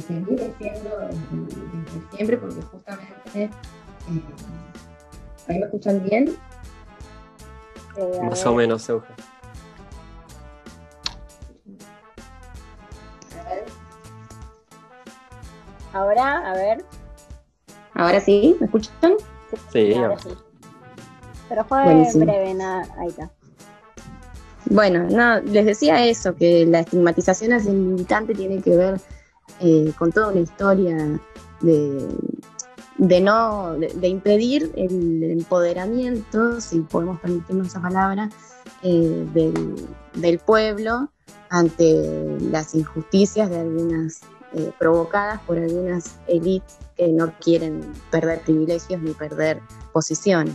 se, 0.00 0.12
viene 0.20 0.52
haciendo 0.52 0.98
desde, 0.98 2.16
siempre, 2.16 2.36
porque 2.36 2.62
justamente. 2.62 3.44
Eh, 3.44 3.50
¿A 5.48 5.52
mí 5.52 5.58
me 5.58 5.64
escuchan 5.64 6.02
bien? 6.04 6.36
Más 8.22 8.44
o 8.46 8.54
menos, 8.54 8.88
Euge. 8.88 9.08
Ahora, 15.92 16.50
a 16.50 16.54
ver. 16.54 16.84
¿Ahora 17.94 18.20
sí? 18.20 18.56
¿Me 18.60 18.66
escuchan? 18.66 19.14
Sí, 19.72 19.94
ahora 19.94 20.18
sí. 20.18 20.28
Pero 21.48 21.64
fue 21.64 22.06
breve, 22.14 22.54
nada, 22.54 22.86
ahí 22.98 23.08
está. 23.08 23.30
Bueno, 24.66 25.06
no, 25.10 25.40
les 25.40 25.64
decía 25.64 26.06
eso, 26.06 26.36
que 26.36 26.66
la 26.66 26.80
estigmatización 26.80 27.52
hacia 27.52 27.70
el 27.70 27.78
militante 27.78 28.34
tiene 28.34 28.60
que 28.60 28.76
ver 28.76 29.00
eh, 29.60 29.92
con 29.98 30.12
toda 30.12 30.28
una 30.28 30.40
historia 30.40 31.18
de, 31.62 32.06
de 32.98 33.20
no 33.20 33.74
de, 33.78 34.08
impedir 34.08 34.72
el 34.76 35.22
empoderamiento, 35.22 36.60
si 36.60 36.80
podemos 36.80 37.20
permitirnos 37.20 37.68
esa 37.68 37.80
palabra, 37.80 38.28
eh, 38.82 39.26
del, 39.32 40.38
pueblo 40.40 41.10
ante 41.48 42.38
las 42.40 42.74
injusticias 42.74 43.48
de 43.48 43.60
algunas 43.60 44.20
eh, 44.52 44.72
provocadas 44.78 45.40
por 45.42 45.58
algunas 45.58 46.16
élites 46.26 46.78
que 46.96 47.08
no 47.08 47.32
quieren 47.38 47.80
perder 48.10 48.40
privilegios 48.40 49.00
ni 49.00 49.12
perder 49.12 49.60
posiciones. 49.92 50.54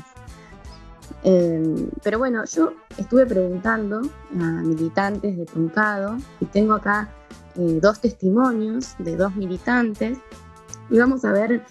Eh, 1.23 1.89
pero 2.03 2.19
bueno, 2.19 2.43
yo 2.45 2.73
estuve 2.97 3.25
preguntando 3.25 4.01
a 4.33 4.43
militantes 4.61 5.37
de 5.37 5.45
Truncado 5.45 6.17
y 6.41 6.45
tengo 6.45 6.73
acá 6.73 7.09
dos 7.55 7.99
testimonios 8.01 8.95
de 8.97 9.15
dos 9.15 9.35
militantes 9.35 10.17
y 10.89 10.97
vamos 10.97 11.23
a 11.23 11.31
ver 11.31 11.63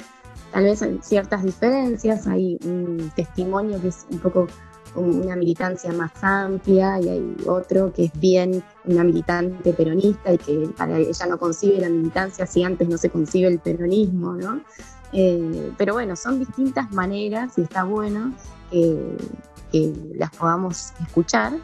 Tal 0.52 0.64
vez 0.64 0.82
hay 0.82 0.99
ciertas 1.02 1.42
diferencias, 1.42 2.26
hay 2.26 2.59
un 2.64 3.11
testimonio 3.16 3.80
que 3.80 3.88
es 3.88 4.06
un 4.11 4.18
poco 4.18 4.47
una 4.94 5.37
militancia 5.37 5.90
más 5.92 6.12
amplia 6.23 7.00
y 7.00 7.09
hay 7.09 7.37
otro 7.47 7.92
que 7.92 8.04
es 8.04 8.21
bien 8.21 8.62
una 8.85 9.04
militante 9.04 9.73
peronista 9.73 10.32
y 10.32 10.38
que 10.38 10.71
para 10.76 10.99
ella 10.99 11.26
no 11.26 11.38
concibe 11.38 11.80
la 11.80 11.88
militancia 11.88 12.47
si 12.47 12.62
antes 12.62 12.88
no 12.88 12.99
se 12.99 13.09
concibe 13.09 13.49
el 13.49 13.59
peronismo, 13.59 14.35
¿no? 14.35 14.61
Eh, 15.12 15.73
pero 15.78 15.94
bueno, 15.94 16.16
son 16.16 16.38
distintas 16.38 16.90
maneras 16.92 17.56
y 17.56 17.62
está 17.62 17.85
bueno 17.85 18.35
que, 18.71 19.16
las 20.16 20.30
podamos 20.37 20.92
escuchar 21.00 21.54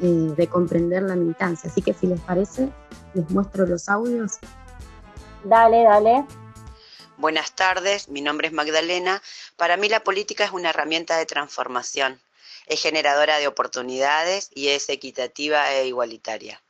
eh, 0.00 0.34
de 0.36 0.46
comprender 0.46 1.02
la 1.04 1.16
militancia. 1.16 1.70
Así 1.70 1.80
que 1.80 1.94
si 1.94 2.06
les 2.06 2.20
parece, 2.20 2.68
les 3.14 3.30
muestro 3.30 3.64
los 3.64 3.88
audios. 3.88 4.38
Dale, 5.44 5.84
dale. 5.84 6.45
Buenas 7.18 7.52
tardes, 7.52 8.10
mi 8.10 8.20
nombre 8.20 8.48
es 8.48 8.52
Magdalena. 8.52 9.22
Para 9.56 9.78
mí 9.78 9.88
la 9.88 10.04
política 10.04 10.44
es 10.44 10.50
una 10.50 10.68
herramienta 10.68 11.16
de 11.16 11.24
transformación, 11.24 12.20
es 12.66 12.82
generadora 12.82 13.38
de 13.38 13.46
oportunidades 13.46 14.50
y 14.54 14.68
es 14.68 14.90
equitativa 14.90 15.72
e 15.72 15.86
igualitaria. 15.86 16.62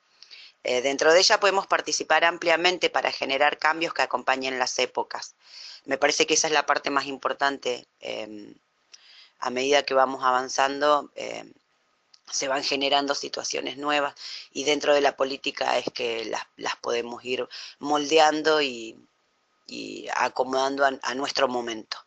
Eh, 0.62 0.82
dentro 0.82 1.12
de 1.12 1.18
ella 1.18 1.40
podemos 1.40 1.66
participar 1.66 2.24
ampliamente 2.24 2.90
para 2.90 3.10
generar 3.10 3.58
cambios 3.58 3.92
que 3.92 4.02
acompañen 4.02 4.60
las 4.60 4.78
épocas. 4.78 5.34
Me 5.84 5.98
parece 5.98 6.26
que 6.28 6.34
esa 6.34 6.46
es 6.46 6.52
la 6.52 6.64
parte 6.64 6.90
más 6.90 7.06
importante. 7.06 7.84
Em, 7.98 8.54
a 9.40 9.50
medida 9.50 9.82
que 9.82 9.94
vamos 9.94 10.22
avanzando, 10.22 11.10
em, 11.16 11.52
se 12.30 12.46
van 12.46 12.62
generando 12.62 13.16
situaciones 13.16 13.78
nuevas 13.78 14.14
y 14.52 14.62
dentro 14.62 14.94
de 14.94 15.00
la 15.00 15.16
política 15.16 15.76
es 15.78 15.86
que 15.92 16.30
las 16.56 16.76
podemos 16.76 17.24
ir 17.24 17.48
moldeando 17.80 18.62
y, 18.62 18.96
y 19.66 20.08
acomodando 20.14 20.84
a, 20.84 21.14
nuestro 21.14 21.48
momento. 21.48 21.98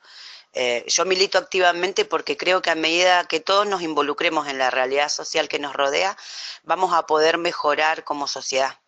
Eh, 0.54 0.84
yo 0.88 1.06
milito 1.06 1.38
activamente 1.38 2.06
porque 2.06 2.38
creo 2.38 2.62
que 2.62 2.72
a 2.72 2.76
medida 2.76 3.26
que 3.26 3.40
todos 3.40 3.68
nos 3.68 3.82
involucremos 3.82 4.48
en 4.48 4.58
la 4.58 4.72
realidad 4.72 5.10
social 5.10 5.48
que 5.48 5.60
nos 5.60 5.76
rodea, 5.76 6.18
vamos 6.64 6.94
a 6.94 7.06
poder 7.06 7.38
mejorar 7.38 8.04
como 8.04 8.28
sociedad. 8.28 8.80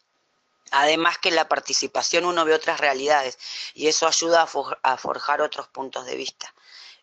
Además 0.72 1.18
que 1.18 1.30
en 1.30 1.36
la 1.36 1.50
participación 1.50 2.26
uno 2.26 2.46
ve 2.46 2.54
otras 2.54 2.80
realidades 2.80 3.38
y 3.74 3.88
eso 3.88 4.08
ayuda 4.08 4.48
a, 4.84 4.98
forjar 4.98 5.42
otros 5.42 5.68
puntos 5.68 6.06
de 6.06 6.16
vista. 6.16 6.54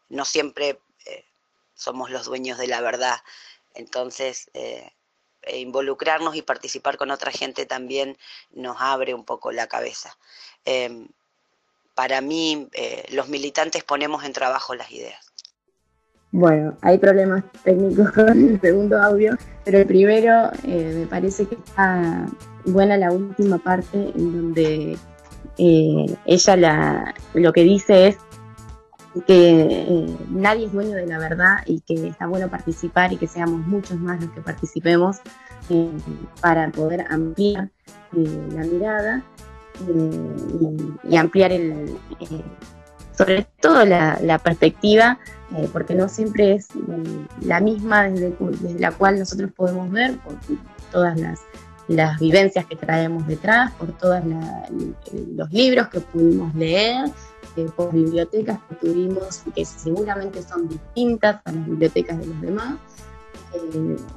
No 0.08 0.24
siempre 0.24 0.80
eh, 1.04 1.24
somos 1.74 2.10
los 2.10 2.24
dueños 2.24 2.58
de 2.58 2.66
la 2.66 2.80
verdad, 2.80 3.22
entonces 3.74 4.50
eh, 4.54 4.90
involucrarnos 5.46 6.34
y 6.34 6.42
participar 6.42 6.96
con 6.96 7.10
otra 7.10 7.30
gente 7.30 7.66
también 7.66 8.18
nos 8.50 8.78
abre 8.80 9.14
un 9.14 9.24
poco 9.24 9.52
la 9.52 9.66
cabeza. 9.66 10.16
Em, 10.64 11.08
para 11.98 12.20
mí 12.20 12.68
eh, 12.74 13.02
los 13.12 13.28
militantes 13.28 13.82
ponemos 13.82 14.22
en 14.22 14.32
trabajo 14.32 14.72
las 14.72 14.88
ideas. 14.92 15.18
Bueno, 16.30 16.78
hay 16.80 16.96
problemas 16.96 17.42
técnicos 17.64 18.12
con 18.14 18.28
el 18.28 18.60
segundo 18.60 19.02
audio, 19.02 19.36
pero 19.64 19.78
el 19.78 19.86
primero 19.86 20.48
eh, 20.62 20.94
me 20.96 21.06
parece 21.06 21.46
que 21.46 21.56
está 21.56 22.24
buena 22.66 22.96
la 22.96 23.10
última 23.10 23.58
parte 23.58 24.12
en 24.14 24.32
donde 24.32 24.96
eh, 25.58 26.16
ella 26.24 26.56
la, 26.56 27.14
lo 27.34 27.52
que 27.52 27.64
dice 27.64 28.06
es 28.06 28.18
que 29.26 30.16
nadie 30.30 30.66
es 30.66 30.72
dueño 30.72 30.94
de 30.94 31.06
la 31.06 31.18
verdad 31.18 31.64
y 31.66 31.80
que 31.80 32.06
está 32.06 32.28
bueno 32.28 32.48
participar 32.48 33.12
y 33.12 33.16
que 33.16 33.26
seamos 33.26 33.66
muchos 33.66 33.98
más 33.98 34.20
los 34.20 34.30
que 34.30 34.40
participemos 34.40 35.16
para 36.40 36.70
poder 36.70 37.06
ampliar 37.10 37.70
la 38.12 38.62
mirada 38.62 39.24
y, 41.04 41.16
ampliar 41.16 41.52
el, 41.52 41.96
eh, 42.20 42.42
sobre 43.18 43.46
todo 43.60 43.84
la, 43.84 44.40
perspectiva, 44.42 45.18
eh, 45.56 45.68
porque 45.72 45.94
no 45.94 46.08
siempre 46.08 46.54
es 46.54 46.68
la 47.40 47.60
misma 47.60 48.04
desde, 48.04 48.34
la 48.78 48.92
cual 48.92 49.18
nosotros 49.18 49.50
podemos 49.56 49.90
ver, 49.90 50.18
por 50.18 50.34
todas 50.92 51.18
las, 51.18 51.40
vivencias 52.20 52.66
que 52.66 52.76
traemos 52.76 53.26
detrás, 53.26 53.72
por 53.72 53.96
todos 53.96 54.22
los 55.34 55.50
libros 55.50 55.88
que 55.88 56.00
pudimos 56.00 56.54
leer, 56.54 57.10
eh, 57.56 57.66
por 57.74 57.92
bibliotecas 57.92 58.60
que 58.68 58.74
tuvimos, 58.74 59.42
que 59.54 59.64
seguramente 59.64 60.42
son 60.42 60.68
distintas 60.68 61.40
a 61.46 61.52
las 61.52 61.66
bibliotecas 61.66 62.18
de 62.18 62.26
los 62.26 62.40
demás. 62.42 62.74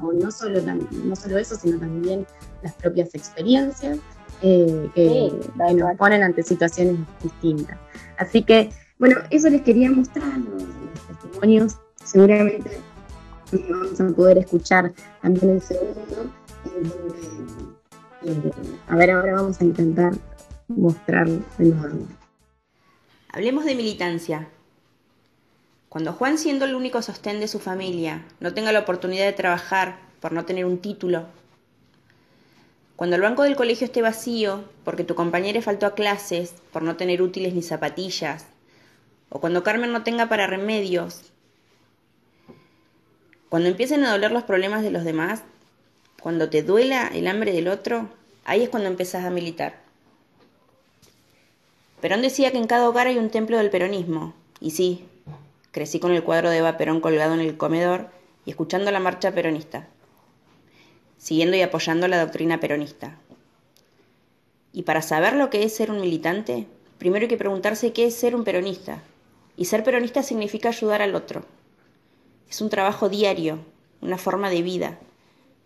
o 0.01 0.11
no 0.11 0.31
solo, 0.31 0.59
no 1.05 1.15
solo 1.15 1.37
eso, 1.37 1.55
sino 1.55 1.79
también 1.79 2.27
las 2.61 2.73
propias 2.73 3.15
experiencias. 3.15 3.99
Eh, 4.43 4.89
que, 4.95 5.31
nos 5.75 5.97
ponen 5.97 6.23
ante 6.23 6.41
situaciones 6.43 6.97
distintas. 7.21 7.77
Así 8.17 8.43
que, 8.43 8.71
bueno, 8.97 9.17
eso 9.29 9.49
les 9.49 9.61
quería 9.61 9.91
mostrar, 9.91 10.37
los, 10.39 10.63
testimonios. 11.07 11.77
Seguramente 12.03 12.81
vamos 13.69 14.01
a 14.01 14.07
poder 14.15 14.37
escuchar 14.39 14.93
también 15.21 15.51
el 15.51 15.61
segundo. 15.61 16.31
Eh, 18.23 18.51
a 18.87 18.95
ver, 18.95 19.11
ahora 19.11 19.35
vamos 19.35 19.61
a 19.61 19.63
intentar 19.63 20.13
mostrar 20.67 21.27
el 21.27 21.77
nuevo. 21.77 22.07
Hablemos 23.29 23.65
de 23.65 23.75
militancia. 23.75 24.47
Cuando 25.89 26.13
Juan, 26.13 26.37
siendo 26.37 26.65
el 26.65 26.75
único 26.75 27.01
sostén 27.01 27.39
de 27.39 27.47
su 27.47 27.59
familia, 27.59 28.25
no 28.39 28.53
tenga 28.53 28.71
la 28.71 28.79
oportunidad 28.79 29.25
de 29.25 29.33
trabajar 29.33 29.99
por 30.19 30.31
no 30.31 30.45
tener 30.45 30.65
un 30.65 30.77
título 30.79 31.25
cuando 33.01 33.15
el 33.15 33.23
banco 33.23 33.41
del 33.41 33.55
colegio 33.55 33.85
esté 33.85 34.03
vacío, 34.03 34.63
porque 34.83 35.03
tu 35.03 35.15
compañero 35.15 35.59
faltó 35.63 35.87
a 35.87 35.95
clases 35.95 36.53
por 36.71 36.83
no 36.83 36.97
tener 36.97 37.23
útiles 37.23 37.55
ni 37.55 37.63
zapatillas, 37.63 38.45
o 39.29 39.41
cuando 39.41 39.63
Carmen 39.63 39.91
no 39.91 40.03
tenga 40.03 40.29
para 40.29 40.45
remedios. 40.45 41.31
Cuando 43.49 43.69
empiecen 43.69 44.03
a 44.03 44.11
doler 44.11 44.31
los 44.31 44.43
problemas 44.43 44.83
de 44.83 44.91
los 44.91 45.03
demás, 45.03 45.41
cuando 46.21 46.51
te 46.51 46.61
duela 46.61 47.07
el 47.07 47.25
hambre 47.25 47.53
del 47.53 47.69
otro, 47.69 48.07
ahí 48.45 48.61
es 48.61 48.69
cuando 48.69 48.87
empezás 48.87 49.25
a 49.25 49.31
militar. 49.31 49.79
Perón 52.01 52.21
decía 52.21 52.51
que 52.51 52.59
en 52.59 52.67
cada 52.67 52.87
hogar 52.87 53.07
hay 53.07 53.17
un 53.17 53.31
templo 53.31 53.57
del 53.57 53.71
peronismo, 53.71 54.35
y 54.59 54.69
sí, 54.69 55.05
crecí 55.71 55.99
con 55.99 56.11
el 56.11 56.23
cuadro 56.23 56.51
de 56.51 56.59
Eva 56.59 56.77
Perón 56.77 57.01
colgado 57.01 57.33
en 57.33 57.39
el 57.39 57.57
comedor 57.57 58.11
y 58.45 58.51
escuchando 58.51 58.91
la 58.91 58.99
marcha 58.99 59.31
peronista, 59.31 59.87
siguiendo 61.21 61.55
y 61.55 61.61
apoyando 61.61 62.07
la 62.07 62.19
doctrina 62.19 62.59
peronista. 62.59 63.15
Y 64.73 64.83
para 64.83 65.03
saber 65.03 65.35
lo 65.35 65.51
que 65.51 65.63
es 65.63 65.75
ser 65.75 65.91
un 65.91 66.01
militante, 66.01 66.65
primero 66.97 67.23
hay 67.23 67.27
que 67.27 67.37
preguntarse 67.37 67.93
qué 67.93 68.05
es 68.05 68.15
ser 68.15 68.35
un 68.35 68.43
peronista. 68.43 69.03
Y 69.55 69.65
ser 69.65 69.83
peronista 69.83 70.23
significa 70.23 70.69
ayudar 70.69 71.03
al 71.03 71.13
otro. 71.13 71.45
Es 72.49 72.59
un 72.59 72.69
trabajo 72.69 73.07
diario, 73.07 73.59
una 74.01 74.17
forma 74.17 74.49
de 74.49 74.63
vida. 74.63 74.97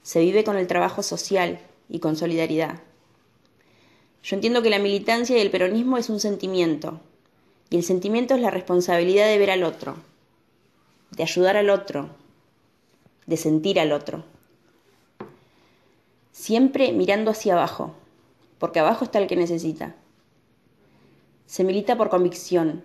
Se 0.03 0.19
vive 0.19 0.43
con 0.43 0.57
el 0.57 0.67
trabajo 0.67 1.01
social 1.01 1.59
y 1.87 1.99
con 1.99 2.17
solidaridad. 2.17 2.81
Yo 4.23 4.35
entiendo 4.35 4.61
que 4.61 4.69
la 4.69 4.79
militancia 4.79 5.37
y 5.37 5.41
el 5.41 5.51
peronismo 5.51 5.97
es 5.97 6.09
un 6.09 6.19
sentimiento, 6.19 6.99
y 7.69 7.77
el 7.77 7.83
sentimiento 7.83 8.35
es 8.35 8.41
la 8.41 8.51
responsabilidad 8.51 9.27
de 9.27 9.37
ver 9.37 9.51
al 9.51 9.63
otro, 9.63 9.95
de 11.11 11.23
ayudar 11.23 11.55
al 11.55 11.69
otro, 11.69 12.09
de 13.25 13.37
sentir 13.37 13.79
al 13.79 13.93
otro. 13.93 14.34
Siempre 16.37 16.91
mirando 16.91 17.31
hacia 17.31 17.53
abajo, 17.53 17.93
porque 18.59 18.81
abajo 18.81 19.05
está 19.05 19.19
el 19.19 19.27
que 19.27 19.37
necesita. 19.37 19.95
Se 21.45 21.63
milita 21.63 21.97
por 21.97 22.09
convicción, 22.09 22.83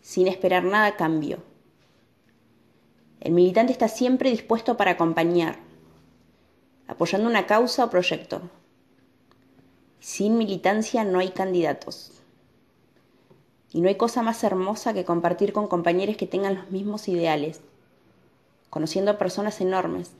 sin 0.00 0.28
esperar 0.28 0.62
nada 0.62 0.94
cambio. 0.94 1.38
El 3.18 3.32
militante 3.32 3.72
está 3.72 3.88
siempre 3.88 4.30
dispuesto 4.30 4.76
para 4.76 4.92
acompañar, 4.92 5.58
apoyando 6.86 7.28
una 7.28 7.46
causa 7.48 7.84
o 7.84 7.90
proyecto. 7.90 8.42
Sin 9.98 10.38
militancia 10.38 11.02
no 11.02 11.18
hay 11.18 11.30
candidatos. 11.30 12.12
Y 13.72 13.80
no 13.80 13.88
hay 13.88 13.96
cosa 13.96 14.22
más 14.22 14.44
hermosa 14.44 14.94
que 14.94 15.04
compartir 15.04 15.52
con 15.52 15.66
compañeros 15.66 16.16
que 16.16 16.28
tengan 16.28 16.54
los 16.54 16.70
mismos 16.70 17.08
ideales, 17.08 17.60
conociendo 18.70 19.10
a 19.10 19.18
personas 19.18 19.60
enormes 19.60 20.12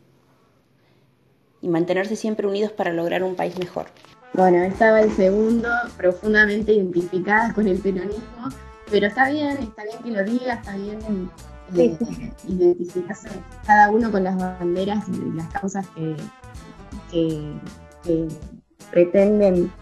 y 1.64 1.68
mantenerse 1.68 2.14
siempre 2.14 2.47
unidos 2.47 2.73
para 2.73 2.92
lograr 2.92 3.23
un 3.23 3.37
país 3.37 3.59
mejor. 3.59 3.87
Bueno, 4.35 4.62
estaba 4.62 5.00
el 5.00 5.11
segundo, 5.12 5.68
profundamente 5.97 6.75
identificada 6.75 7.54
con 7.54 7.66
el 7.66 7.78
peronismo, 7.78 8.50
pero 8.90 9.06
está 9.06 9.30
bien, 9.30 9.56
está 9.56 9.83
bien 9.85 9.99
que 10.04 10.11
lo 10.11 10.25
diga, 10.25 10.54
está 10.54 10.76
bien 10.76 11.30
eh, 11.75 11.97
identificarse 12.47 13.30
cada 13.64 13.90
uno 13.90 14.12
con 14.12 14.25
las 14.25 14.37
banderas 14.37 15.09
y 15.09 15.37
las 15.37 15.49
causas 15.49 15.87
que, 15.94 16.16
que 18.02 18.28
pretenden 18.90 19.73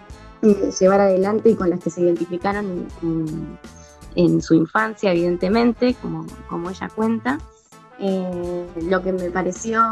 eh, 0.42 0.70
llevar 0.78 1.00
adelante 1.00 1.50
y 1.50 1.56
con 1.56 1.68
las 1.68 1.80
que 1.80 1.90
se 1.90 2.02
identificaron 2.02 2.86
en, 4.14 4.42
su 4.42 4.54
infancia, 4.54 5.10
evidentemente, 5.10 5.96
como, 6.00 6.26
como 6.48 6.70
ella 6.70 6.88
cuenta. 6.94 7.38
Eh, 7.98 8.66
lo 8.82 9.02
que 9.02 9.12
me 9.12 9.30
pareció 9.30 9.82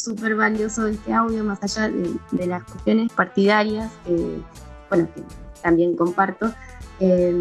súper 0.00 0.34
valioso 0.34 0.84
de 0.84 0.92
este 0.92 1.12
audio, 1.12 1.44
más 1.44 1.62
allá 1.62 1.88
de, 1.88 2.46
las 2.46 2.64
cuestiones 2.64 3.12
partidarias, 3.12 3.90
bueno, 4.88 5.08
que 5.14 5.22
también 5.62 5.96
comparto, 5.96 6.52
eh, 7.00 7.34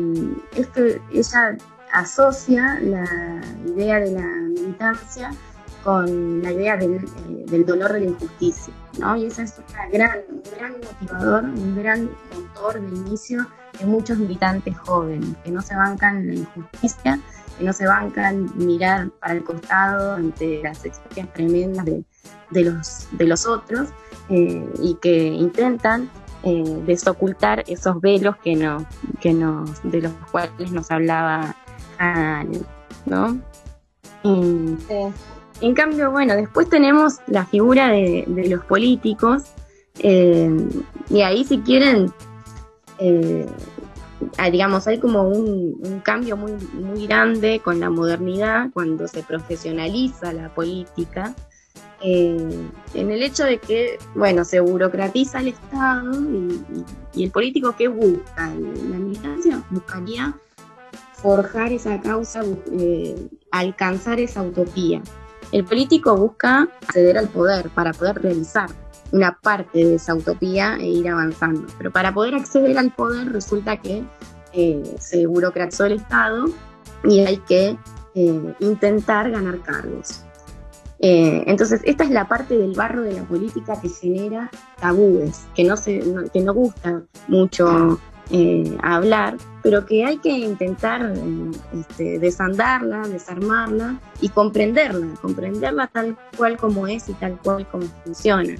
es 0.55 0.67
que 0.67 1.01
ella 1.13 1.57
asocia 1.91 2.79
la 2.81 3.41
idea 3.65 3.99
de 3.99 4.11
la 4.11 4.27
militancia 4.27 5.31
con 5.83 6.41
la 6.43 6.51
idea 6.51 6.75
del, 6.77 7.05
del 7.45 7.65
dolor 7.65 7.93
de 7.93 8.01
la 8.01 8.05
injusticia. 8.07 8.73
Y 9.17 9.25
ese 9.25 9.43
es 9.43 9.61
gran, 9.91 10.19
un 10.29 10.43
gran 10.57 10.73
motivador, 10.73 11.43
un 11.45 11.75
gran 11.75 12.09
motor 12.35 12.81
de 12.81 12.95
inicio 12.95 13.47
de 13.79 13.85
muchos 13.85 14.17
militantes 14.17 14.77
jóvenes 14.77 15.29
que 15.43 15.51
no 15.51 15.61
se 15.61 15.75
bancan 15.75 16.27
la 16.27 16.33
injusticia, 16.33 17.19
que 17.57 17.63
no 17.63 17.71
se 17.71 17.87
bancan 17.87 18.51
mirar 18.55 19.09
para 19.21 19.35
el 19.35 19.43
costado 19.43 20.15
ante 20.15 20.61
las 20.61 20.83
experiencias 20.83 21.33
tremendas 21.33 21.85
de, 21.85 22.03
los, 22.51 23.07
de 23.11 23.25
los 23.25 23.45
otros 23.45 23.89
eh, 24.29 24.67
y 24.81 24.95
que 24.95 25.27
intentan 25.27 26.09
eh, 26.43 26.81
desocultar 26.85 27.63
esos 27.67 27.99
velos 27.99 28.35
que 28.37 28.55
no, 28.55 28.85
que 29.19 29.33
nos, 29.33 29.81
de 29.83 30.01
los 30.03 30.13
cuales 30.31 30.71
nos 30.71 30.89
hablaba 30.89 31.55
Anne, 31.97 32.61
¿no? 33.05 33.39
En 35.61 35.73
cambio, 35.73 36.11
bueno, 36.11 36.35
después 36.35 36.69
tenemos 36.69 37.17
la 37.27 37.45
figura 37.45 37.89
de, 37.89 38.25
los 38.49 38.63
políticos, 38.65 39.43
eh, 39.99 40.49
y 41.09 41.21
ahí 41.21 41.43
si 41.43 41.59
quieren, 41.59 42.13
eh, 42.99 43.45
ah, 44.37 44.49
digamos, 44.49 44.87
hay 44.87 44.99
como 44.99 45.23
un, 45.23 46.01
cambio 46.03 46.37
muy, 46.37 46.53
muy 46.73 47.05
grande 47.07 47.59
con 47.61 47.81
la 47.81 47.89
modernidad 47.89 48.69
cuando 48.73 49.07
se 49.09 49.21
profesionaliza 49.23 50.31
la 50.31 50.47
política, 50.49 51.35
eh, 52.01 52.69
en 52.93 53.11
el 53.11 53.23
hecho 53.23 53.43
de 53.43 53.59
que, 53.59 53.99
bueno, 54.15 54.45
se 54.45 54.59
burocratiza 54.59 55.39
el 55.39 55.49
Estado 55.49 56.11
y, 57.13 57.23
el 57.23 57.31
político 57.31 57.75
que 57.75 57.87
busca, 57.87 58.47
la 58.47 58.97
militancia 58.97 59.61
buscaría 59.69 60.33
forjar 61.13 61.73
esa 61.73 61.99
causa, 62.01 62.41
alcanzar 63.51 64.19
esa 64.19 64.41
utopía. 64.41 65.01
El 65.51 65.65
político 65.65 66.15
busca 66.15 66.69
acceder 66.81 67.17
al 67.17 67.27
poder 67.27 67.69
para 67.69 67.91
poder 67.91 68.21
realizar 68.21 68.69
una 69.11 69.37
parte 69.41 69.83
de 69.83 69.95
esa 69.95 70.15
utopía 70.15 70.75
e 70.79 70.87
ir 70.87 71.09
avanzando. 71.09 71.67
Pero 71.77 71.91
para 71.91 72.13
poder 72.13 72.35
acceder 72.35 72.77
al 72.77 72.91
poder 72.91 73.31
resulta 73.31 73.77
que 73.77 74.03
eh, 74.53 74.95
se 74.99 75.25
burocratizó 75.25 75.85
el 75.85 75.93
Estado 75.93 76.45
y 77.03 77.19
hay 77.21 77.37
que 77.37 77.77
eh, 78.15 78.55
intentar 78.59 79.31
ganar 79.31 79.59
cargos. 79.61 80.23
Eh, 81.01 81.43
entonces, 81.47 81.81
esta 81.85 82.03
es 82.03 82.09
la 82.09 82.27
parte 82.27 82.57
del 82.57 82.73
barro 82.73 83.03
de 83.03 83.13
la 83.13 83.23
política 83.23 83.79
que 83.81 83.89
genera 83.89 84.49
tabúes, 84.79 85.45
que 85.55 85.63
no, 85.63 85.77
se, 85.77 86.03
que 86.33 86.41
no 86.41 86.53
gusta 86.53 87.03
mucho 87.27 87.99
eh, 88.31 88.77
hablar, 88.83 89.37
pero 89.63 89.85
que 89.85 90.05
hay 90.05 90.17
que 90.17 90.29
intentar 90.29 91.13
eh, 91.15 91.51
este, 91.79 92.19
desandarla, 92.19 93.07
desarmarla 93.07 93.99
y 94.19 94.29
comprenderla, 94.29 95.07
comprenderla 95.21 95.87
tal 95.87 96.17
cual 96.37 96.57
como 96.57 96.85
es 96.87 97.07
y 97.07 97.13
tal 97.13 97.37
cual 97.43 97.65
como 97.69 97.85
funciona. 98.03 98.55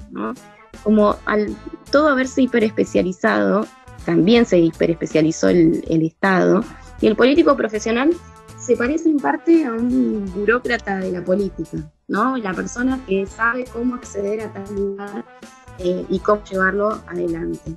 Como 0.82 1.16
al 1.26 1.54
todo 1.90 2.08
haberse 2.08 2.42
hiperespecializado, 2.42 3.66
también 4.06 4.46
se 4.46 4.58
hiperespecializó 4.58 5.50
el, 5.50 5.84
el 5.88 6.02
Estado, 6.06 6.64
y 7.00 7.06
el 7.06 7.16
político 7.16 7.56
profesional 7.56 8.12
se 8.58 8.76
parece 8.76 9.08
en 9.08 9.18
parte 9.18 9.64
a 9.64 9.72
un 9.72 10.30
burócrata 10.34 10.98
de 10.98 11.12
la 11.12 11.24
política, 11.24 11.78
¿no? 12.10 12.36
La 12.36 12.52
persona 12.52 13.00
que 13.06 13.24
sabe 13.24 13.64
cómo 13.72 13.94
acceder 13.94 14.40
a 14.40 14.52
tal 14.52 14.74
lugar 14.74 15.24
eh, 15.78 16.04
y 16.08 16.18
cómo 16.18 16.42
llevarlo 16.44 17.00
adelante. 17.06 17.76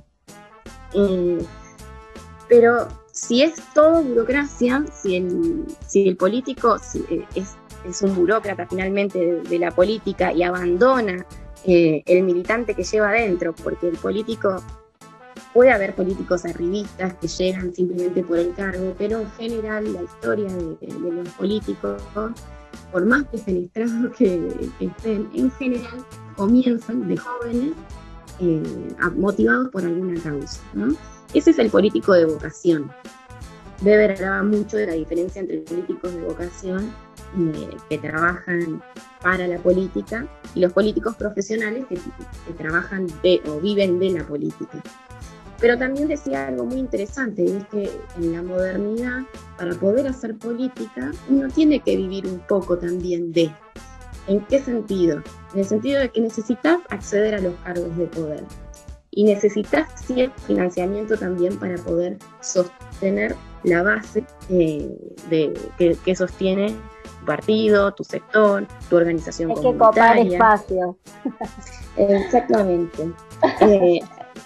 Pero 2.48 2.88
si 3.12 3.42
es 3.42 3.54
todo 3.72 4.02
burocracia, 4.02 4.84
si 4.92 5.16
el, 5.16 5.64
si 5.86 6.08
el 6.08 6.16
político 6.16 6.76
eh, 7.10 7.24
es, 7.36 7.56
es, 7.88 8.02
un 8.02 8.14
burócrata 8.16 8.66
finalmente 8.66 9.40
de, 9.42 9.58
la 9.58 9.70
política 9.70 10.32
y 10.32 10.42
abandona 10.42 11.24
eh, 11.64 12.02
el 12.06 12.24
militante 12.24 12.74
que 12.74 12.82
lleva 12.82 13.10
adentro, 13.10 13.54
porque 13.54 13.88
el 13.88 13.96
político, 13.96 14.56
puede 15.52 15.70
haber 15.70 15.94
políticos 15.94 16.44
arribistas 16.44 17.14
que 17.14 17.28
llegan 17.28 17.72
simplemente 17.72 18.24
por 18.24 18.38
el 18.38 18.52
cargo, 18.54 18.94
pero 18.98 19.20
en 19.20 19.30
general 19.32 19.92
la 19.92 20.02
historia 20.02 20.48
de, 20.52 20.76
los 21.12 21.28
políticos, 21.30 22.02
por 22.92 23.04
más 23.04 23.30
defenestrados 23.30 24.14
que, 24.16 24.70
que 24.78 24.86
estén, 24.86 25.28
en 25.34 25.50
general 25.52 26.04
comienzan 26.36 27.08
de 27.08 27.16
jóvenes 27.16 27.72
eh, 28.40 28.62
motivados 29.16 29.68
por 29.70 29.84
alguna 29.84 30.20
causa. 30.20 30.60
Ese 31.32 31.50
es 31.50 31.58
el 31.58 31.70
político 31.70 32.12
de 32.12 32.24
vocación. 32.24 32.90
Weber 33.82 34.12
hablaba 34.12 34.42
mucho 34.42 34.76
de 34.76 34.86
la 34.86 34.92
diferencia 34.94 35.40
entre 35.40 35.58
políticos 35.58 36.14
de 36.14 36.22
vocación 36.22 36.92
eh, 37.38 37.76
que 37.88 37.98
trabajan 37.98 38.82
para 39.22 39.46
la 39.46 39.58
política 39.58 40.26
y 40.54 40.60
los 40.60 40.72
políticos 40.72 41.16
profesionales 41.16 41.84
que, 41.88 41.98
trabajan 42.56 43.06
o 43.48 43.60
viven 43.60 43.98
de 43.98 44.10
la 44.10 44.24
política. 44.24 44.82
Pero 45.60 45.78
también 45.78 46.08
decía 46.08 46.48
algo 46.48 46.64
muy 46.64 46.78
interesante, 46.78 47.44
es 47.44 47.64
que 47.66 47.90
en 48.16 48.32
la 48.32 48.42
modernidad, 48.42 49.22
para 49.56 49.74
poder 49.74 50.06
hacer 50.06 50.36
política, 50.36 51.12
uno 51.28 51.48
tiene 51.48 51.80
que 51.80 51.96
vivir 51.96 52.26
un 52.26 52.40
poco 52.40 52.76
también 52.78 53.32
de. 53.32 53.50
¿En 54.26 54.40
qué 54.46 54.58
sentido? 54.58 55.22
En 55.52 55.60
el 55.60 55.64
sentido 55.66 56.00
de 56.00 56.10
que 56.10 56.20
necesitas 56.20 56.78
acceder 56.88 57.34
a 57.34 57.40
los 57.40 57.54
cargos 57.56 57.96
de 57.96 58.06
poder 58.06 58.44
y 59.10 59.24
necesitas 59.24 59.88
cierto 60.06 60.40
financiamiento 60.42 61.16
también 61.16 61.56
para 61.58 61.76
poder 61.76 62.18
sostener 62.40 63.36
la 63.62 63.82
base 63.82 64.24
eh, 64.50 64.90
de, 65.30 65.54
que, 66.04 66.16
sostiene 66.16 66.74
tu 67.20 67.26
partido, 67.26 67.92
tu 67.94 68.02
sector, 68.02 68.66
tu 68.90 68.96
organización 68.96 69.50
Hay 69.50 69.56
que 69.56 69.78
copar 69.78 70.18
espacio. 70.18 70.98
Exactamente. 71.96 73.12
Eh, 73.60 74.00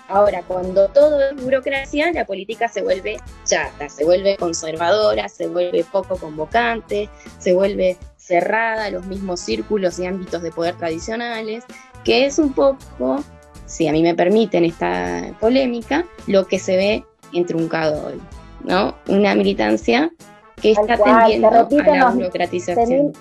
ahora, 0.08 0.42
cuando 0.42 0.88
todo 0.88 1.20
es 1.20 1.42
burocracia, 1.42 2.12
la 2.12 2.24
política 2.24 2.68
se 2.68 2.82
vuelve 2.82 3.18
chata, 3.44 3.88
se 3.88 4.04
vuelve 4.04 4.36
conservadora, 4.36 5.28
se 5.28 5.46
vuelve 5.46 5.84
poco 5.84 6.16
convocante, 6.16 7.08
se 7.38 7.54
vuelve 7.54 7.96
cerrada 8.16 8.86
a 8.86 8.90
los 8.90 9.06
mismos 9.06 9.40
círculos 9.40 9.98
y 9.98 10.06
ámbitos 10.06 10.42
de 10.42 10.50
poder 10.50 10.76
tradicionales, 10.76 11.64
que 12.04 12.26
es 12.26 12.38
un 12.38 12.52
poco, 12.52 13.24
si 13.66 13.88
a 13.88 13.92
mí 13.92 14.02
me 14.02 14.14
permiten 14.14 14.64
esta 14.64 15.34
polémica, 15.40 16.04
lo 16.26 16.46
que 16.46 16.58
se 16.58 16.76
ve 16.76 17.04
entruncado 17.32 18.06
hoy. 18.06 18.20
¿no? 18.64 18.94
Una 19.06 19.34
militancia 19.34 20.10
que 20.60 20.72
está 20.72 20.96
tendiendo 20.96 21.48
a 21.48 21.96
la 21.96 22.10
burocratización. 22.10 23.12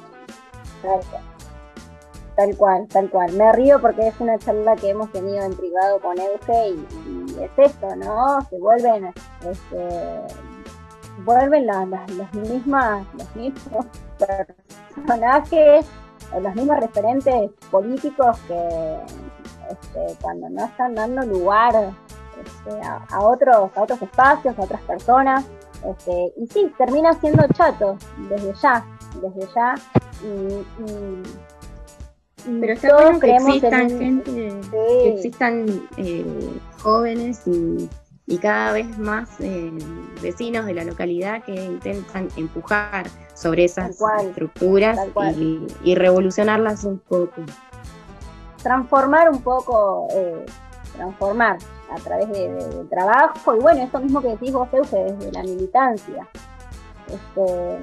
Tal 2.37 2.55
cual, 2.55 2.87
tal 2.87 3.09
cual. 3.09 3.33
Me 3.33 3.51
río 3.51 3.81
porque 3.81 4.09
es 4.09 4.19
una 4.19 4.37
charla 4.37 4.75
que 4.75 4.91
hemos 4.91 5.11
tenido 5.11 5.43
en 5.43 5.57
privado 5.57 5.99
con 5.99 6.19
Euge 6.19 6.69
y, 6.69 7.41
es 7.41 7.49
esto, 7.57 7.95
¿no? 7.95 8.39
Se 8.47 8.59
vuelven, 8.59 9.11
este, 9.43 10.21
vuelven 11.25 11.65
las, 11.65 11.87
mismas, 12.33 13.07
los 13.15 13.35
mismos 13.35 13.85
personajes, 14.95 15.87
los 16.39 16.55
mismos 16.55 16.79
referentes 16.79 17.49
políticos 17.71 18.37
que 18.47 18.99
este, 19.71 20.15
cuando 20.21 20.47
no 20.47 20.65
están 20.65 20.93
dando 20.93 21.23
lugar 21.23 21.91
este, 22.45 22.81
a, 22.83 23.19
otros, 23.19 23.71
a 23.75 23.81
otros 23.81 23.99
espacios, 23.99 24.59
a 24.59 24.61
otras 24.61 24.81
personas. 24.81 25.43
Este, 25.83 26.33
y 26.37 26.45
sí, 26.45 26.71
termina 26.77 27.13
siendo 27.13 27.47
chato 27.47 27.97
desde 28.29 28.53
ya, 28.61 28.85
desde 29.23 29.51
ya. 29.55 29.73
Y, 30.21 30.65
pero 32.45 32.73
está 32.73 32.93
bueno 32.93 33.19
que 33.19 33.35
existan 33.35 33.89
gente, 33.89 34.59
que 34.71 35.13
existan 35.13 35.87
eh, 35.97 36.59
jóvenes 36.81 37.41
y, 37.45 37.89
cada 38.41 38.73
vez 38.73 38.97
más 38.99 39.29
eh, 39.39 39.71
vecinos 40.21 40.65
de 40.65 40.73
la 40.73 40.83
localidad 40.83 41.43
que 41.43 41.55
intentan 41.55 42.27
empujar 42.35 43.07
sobre 43.33 43.63
esas 43.63 43.99
estructuras 44.21 44.99
y, 45.37 45.65
y, 45.83 45.95
revolucionarlas 45.95 46.83
un 46.83 46.99
poco. 46.99 47.41
Transformar 48.61 49.29
un 49.29 49.41
poco, 49.41 50.07
eh, 50.11 50.45
transformar 50.95 51.57
a 51.89 51.95
través 51.95 52.29
del 52.29 52.87
trabajo 52.89 53.55
y 53.55 53.59
bueno, 53.59 53.81
esto 53.81 53.99
mismo 53.99 54.21
que 54.21 54.29
decís 54.29 54.51
vos, 54.51 54.67
Euge, 54.73 54.97
desde 54.97 55.31
la 55.31 55.43
militancia. 55.43 56.27
Este, 57.07 57.79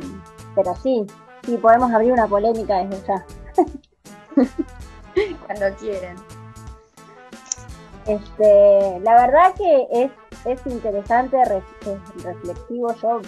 pero 0.55 0.75
sí, 0.77 1.07
sí, 1.45 1.57
podemos 1.57 1.91
abrir 1.93 2.13
una 2.13 2.27
polémica 2.27 2.85
desde 2.85 3.07
ya. 3.07 3.27
Cuando 5.47 5.77
quieran. 5.77 6.17
Este, 8.07 9.01
la 9.01 9.15
verdad 9.27 9.55
que 9.57 9.89
es, 9.91 10.11
es 10.45 10.67
interesante, 10.67 11.41
es 11.41 12.23
reflexivo, 12.23 12.95
yo 13.01 13.21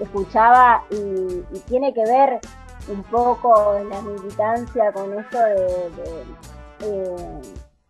escuchaba 0.00 0.82
y, 0.90 1.42
tiene 1.68 1.92
que 1.92 2.04
ver 2.04 2.40
un 2.88 3.02
poco 3.04 3.78
la 3.90 4.00
militancia 4.02 4.92
con 4.92 5.18
esto 5.18 5.38
de, 5.38 5.86
eh, 6.80 7.40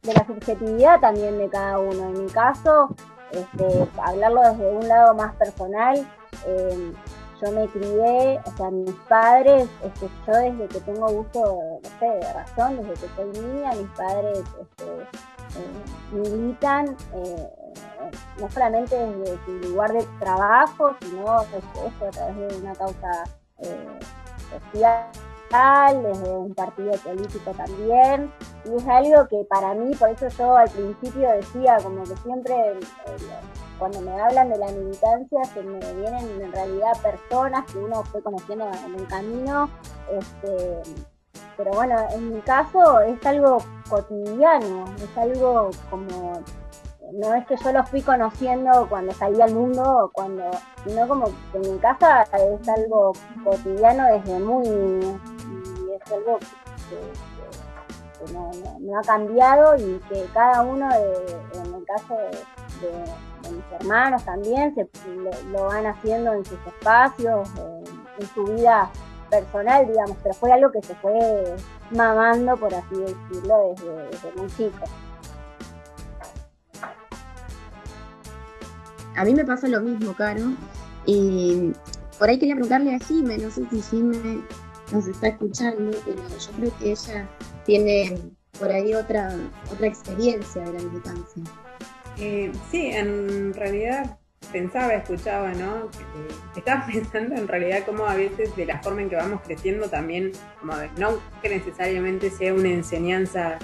de 0.03 0.13
la 0.13 0.27
subjetividad 0.27 1.01
también 1.01 1.39
de 1.39 1.49
cada 1.49 1.79
uno. 1.79 2.09
En 2.09 2.25
mi 2.25 2.31
caso, 2.31 2.95
este, 3.33 3.89
hablarlo 4.03 4.43
desde 4.43 4.71
un 4.71 4.89
lado 4.89 5.15
más 5.15 5.35
personal, 5.37 6.07
eh, 6.47 6.93
yo 7.43 7.53
me 7.53 7.67
crié, 7.69 8.41
o 8.45 8.57
sea, 8.57 8.71
mis 8.71 8.95
padres, 9.09 9.69
este, 9.83 10.09
yo 10.27 10.33
desde 10.33 10.69
que 10.69 10.81
tengo 10.81 11.09
gusto, 11.09 11.74
de 12.05 12.33
razón, 12.33 12.77
desde 12.77 13.07
que 13.07 13.15
soy 13.17 13.31
niña, 13.31 13.73
mis 13.73 13.91
padres 13.91 14.39
este, 14.39 14.85
eh, 15.59 16.13
militan, 16.13 16.97
eh, 17.15 17.49
no 18.41 18.51
solamente 18.51 18.97
desde 18.97 19.45
su 19.45 19.53
lugar 19.69 19.93
de 19.93 20.07
trabajo, 20.19 20.97
sino 21.01 21.43
esto 21.43 22.07
a 22.07 22.11
través 22.11 22.37
de 22.37 22.57
una 22.59 22.75
causa 22.75 23.25
social 24.51 25.25
desde 26.03 26.31
un 26.31 26.53
partido 26.55 26.93
político 27.05 27.53
también, 27.53 28.33
y 28.65 28.75
es 28.75 28.89
algo 28.89 29.29
que 29.29 29.45
para 29.49 29.73
mí, 29.75 29.95
por 29.95 30.09
eso 30.09 30.27
yo 30.29 30.57
al 30.57 30.69
principio 30.69 31.31
decía, 31.31 31.77
como 31.83 32.03
que 32.03 32.17
siempre 32.17 32.55
eh, 32.73 32.81
cuando 33.79 34.01
me 34.01 34.21
hablan 34.21 34.49
de 34.49 34.59
la 34.59 34.67
militancia 34.73 35.45
se 35.45 35.63
me 35.63 35.79
vienen 35.95 36.43
en 36.43 36.53
realidad 36.53 36.93
personas 37.03 37.71
que 37.71 37.79
uno 37.79 38.03
fue 38.05 38.21
conociendo 38.23 38.69
en 38.85 38.95
el 38.97 39.07
camino, 39.07 39.71
este, 40.11 40.83
pero 41.57 41.71
bueno, 41.73 41.97
en 42.13 42.35
mi 42.35 42.41
caso 42.41 43.01
es 43.01 43.25
algo 43.27 43.59
cotidiano, 43.89 44.85
es 44.97 45.19
algo 45.19 45.71
como 45.91 46.43
no 47.13 47.35
es 47.35 47.47
que 47.47 47.57
yo 47.57 47.73
lo 47.73 47.85
fui 47.85 48.03
conociendo 48.03 48.87
cuando 48.89 49.13
salí 49.13 49.41
al 49.41 49.55
mundo, 49.55 50.11
cuando, 50.13 50.51
sino 50.85 51.07
como 51.07 51.27
que 51.53 51.59
en 51.59 51.75
mi 51.75 51.79
casa 51.79 52.23
es 52.23 52.69
algo 52.69 53.13
cotidiano 53.45 54.07
desde 54.07 54.39
muy 54.41 54.67
y 54.67 55.93
es 55.93 56.13
algo 56.13 56.39
que, 56.39 58.33
no, 58.33 58.99
ha 58.99 59.03
cambiado 59.03 59.77
y 59.77 60.01
que 60.09 60.27
cada 60.33 60.63
uno, 60.63 60.89
en 60.93 61.75
el 61.75 61.85
caso 61.85 62.17
de, 62.17 63.51
mis 63.51 63.81
hermanos 63.81 64.25
también, 64.25 64.75
se, 64.75 64.89
lo, 65.53 65.67
van 65.67 65.87
haciendo 65.87 66.33
en 66.33 66.45
sus 66.45 66.59
espacios, 66.67 67.49
en, 68.19 68.27
su 68.29 68.45
vida 68.45 68.91
personal, 69.41 69.87
digamos, 69.87 70.17
pero 70.23 70.35
fue 70.35 70.53
algo 70.53 70.71
que 70.71 70.83
se 70.83 70.95
fue 70.97 71.57
mamando, 71.91 72.57
por 72.57 72.75
así 72.75 72.97
decirlo, 72.97 73.75
desde, 73.77 74.09
desde 74.11 74.33
muy 74.37 74.49
chico. 74.57 74.85
a 79.17 79.25
mí 79.25 79.35
me 79.35 79.45
pasa 79.45 79.69
lo 79.69 79.81
mismo, 79.81 80.15
Caro. 80.15 80.53
Y 81.07 81.73
por 82.19 82.29
ahí 82.29 82.39
quería 82.39 82.55
preguntarle 82.55 82.95
a 82.95 82.99
Jime, 82.99 83.39
no 83.39 83.51
sé 83.51 83.63
si 83.71 83.83
Jime 83.83 84.43
nos 84.93 85.07
está 85.07 85.29
escuchando, 85.29 85.97
pero 86.05 86.19
yo 86.19 86.53
creo 86.57 86.79
que 86.79 86.93
ella 86.93 87.29
tiene 87.65 88.19
por 88.59 88.71
ahí 88.71 88.95
otra, 88.95 89.35
otra 89.73 89.87
experiencia 89.87 90.63
de 90.63 90.73
la 90.73 90.83
militancia. 90.85 91.43
Eh, 92.17 92.53
sí, 92.71 92.91
en 92.91 93.53
realidad 93.55 94.19
pensaba, 94.47 94.95
escuchaba, 94.95 95.53
¿no? 95.53 95.87
Eh, 95.87 96.35
estaba 96.57 96.87
pensando 96.93 97.35
en 97.35 97.49
realidad 97.49 97.85
cómo 97.87 98.07
a 98.07 98.15
veces 98.15 98.55
de 98.57 98.67
la 98.67 98.81
forma 98.83 99.03
en 99.03 99.11
que 99.11 99.17
vamos 99.17 99.41
creciendo 99.43 99.89
también, 99.89 100.33
como 100.61 100.75
no 100.99 101.19
que 101.43 101.49
necesariamente 101.49 102.31
sea 102.31 102.55
una 102.55 102.69
enseñanza 102.69 103.59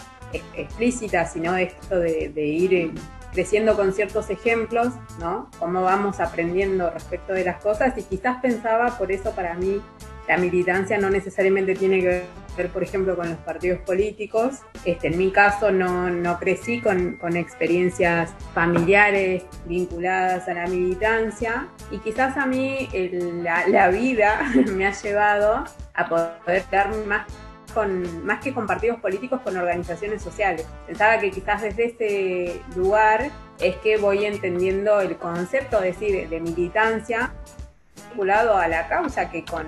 explícita, 0.54 1.26
sino 1.26 1.56
esto 1.56 1.98
de, 1.98 2.28
de 2.28 2.46
ir 2.46 2.92
creciendo 3.32 3.76
con 3.76 3.92
ciertos 3.92 4.30
ejemplos, 4.30 4.88
¿no? 5.18 5.50
Cómo 5.58 5.82
vamos 5.82 6.20
aprendiendo 6.20 6.90
respecto 6.90 7.32
de 7.32 7.44
las 7.44 7.60
cosas 7.60 7.96
y 7.96 8.02
quizás 8.02 8.40
pensaba, 8.40 8.98
por 8.98 9.12
eso 9.12 9.32
para 9.34 9.54
mí 9.54 9.80
la 10.28 10.36
militancia 10.36 10.98
no 10.98 11.10
necesariamente 11.10 11.74
tiene 11.74 12.00
que 12.00 12.22
ver, 12.56 12.68
por 12.68 12.82
ejemplo, 12.82 13.16
con 13.16 13.28
los 13.28 13.38
partidos 13.38 13.80
políticos. 13.80 14.60
Este, 14.84 15.08
en 15.08 15.18
mi 15.18 15.30
caso 15.30 15.70
no, 15.70 16.10
no 16.10 16.38
crecí 16.38 16.80
con, 16.80 17.16
con, 17.16 17.36
experiencias 17.36 18.32
familiares 18.54 19.44
vinculadas 19.66 20.48
a 20.48 20.54
la 20.54 20.66
militancia 20.66 21.68
y 21.90 21.98
quizás 21.98 22.36
a 22.36 22.46
mí 22.46 22.88
la, 23.42 23.66
la 23.68 23.88
vida 23.88 24.40
me 24.74 24.86
ha 24.86 24.92
llevado 24.92 25.64
a 25.94 26.08
poder 26.08 26.64
darme 26.70 27.04
más 27.04 27.26
con, 27.72 28.24
más 28.24 28.42
que 28.42 28.52
con 28.52 28.66
partidos 28.66 29.00
políticos, 29.00 29.40
con 29.42 29.56
organizaciones 29.56 30.22
sociales. 30.22 30.66
Pensaba 30.86 31.18
que 31.18 31.30
quizás 31.30 31.62
desde 31.62 31.84
ese 31.86 32.60
lugar 32.76 33.30
es 33.58 33.76
que 33.76 33.96
voy 33.96 34.24
entendiendo 34.24 35.00
el 35.00 35.16
concepto 35.16 35.80
de, 35.80 35.92
de, 36.28 36.40
militancia 36.40 37.32
vinculado 38.08 38.56
a 38.56 38.68
la 38.68 38.88
causa 38.88 39.30
que 39.30 39.44
con, 39.44 39.66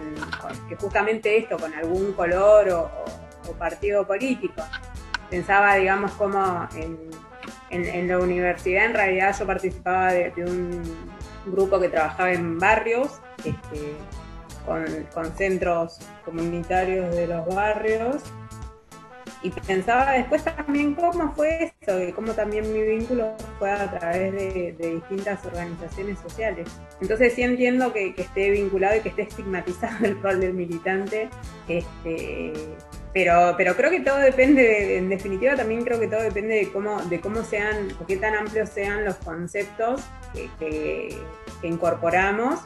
que 0.68 0.76
justamente 0.76 1.38
esto, 1.38 1.56
con 1.58 1.72
algún 1.74 2.12
color 2.12 2.68
o, 2.70 2.90
partido 3.58 4.06
político. 4.06 4.62
Pensaba, 5.28 5.74
digamos, 5.74 6.12
como 6.12 6.66
en, 6.74 6.96
en, 7.70 8.08
la 8.08 8.18
universidad 8.18 8.86
en 8.86 8.94
realidad 8.94 9.36
yo 9.38 9.46
participaba 9.46 10.12
de, 10.12 10.32
un 10.38 10.82
grupo 11.46 11.78
que 11.80 11.88
trabajaba 11.88 12.32
en 12.32 12.58
barrios, 12.58 13.20
este, 13.38 13.94
con, 14.64 15.32
centros 15.36 15.98
comunitarios 16.24 17.14
de 17.14 17.26
los 17.26 17.46
barrios. 17.54 18.22
Y 19.42 19.50
pensaba 19.50 20.12
después 20.12 20.44
también 20.44 20.94
cómo 20.94 21.32
fue 21.34 21.72
eso, 21.80 22.00
y 22.00 22.12
cómo 22.12 22.32
también 22.32 22.72
mi 22.72 22.80
vínculo 22.82 23.34
fue 23.58 23.72
a 23.72 23.90
través 23.90 24.32
de, 24.32 24.72
distintas 24.78 25.44
organizaciones 25.44 26.18
sociales. 26.20 26.68
Entonces 27.00 27.32
sí 27.32 27.42
entiendo 27.42 27.92
que, 27.92 28.14
esté 28.16 28.50
vinculado 28.50 28.96
y 28.96 29.00
que 29.00 29.08
esté 29.08 29.22
estigmatizado 29.22 29.96
el 30.06 30.22
rol 30.22 30.40
del 30.40 30.54
militante, 30.54 31.28
este, 31.66 32.52
pero, 33.12 33.54
pero 33.56 33.74
creo 33.74 33.90
que 33.90 34.00
todo 34.00 34.18
depende, 34.18 34.98
en 34.98 35.08
definitiva 35.08 35.56
también 35.56 35.84
creo 35.84 35.98
que 35.98 36.06
todo 36.06 36.22
depende 36.22 36.54
de 36.54 36.72
cómo, 36.72 37.02
de 37.02 37.20
cómo 37.20 37.42
sean, 37.42 37.88
o 38.00 38.06
qué 38.06 38.16
tan 38.16 38.34
amplios 38.34 38.68
sean 38.68 39.04
los 39.04 39.16
conceptos 39.16 40.02
que, 40.32 40.48
que 41.60 41.66
incorporamos 41.66 42.60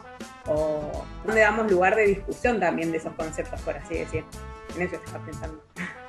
o 0.47 1.05
donde 1.25 1.41
damos 1.41 1.71
lugar 1.71 1.97
de 1.97 2.07
discusión 2.07 2.61
también 2.61 2.93
de 2.93 2.99
esos 2.99 3.13
conceptos, 3.15 3.61
por 3.63 3.77
así 3.77 3.95
decir. 3.95 4.25
En 4.75 4.83
eso 4.83 4.97
estaba 4.97 5.25
pensando. 5.25 5.63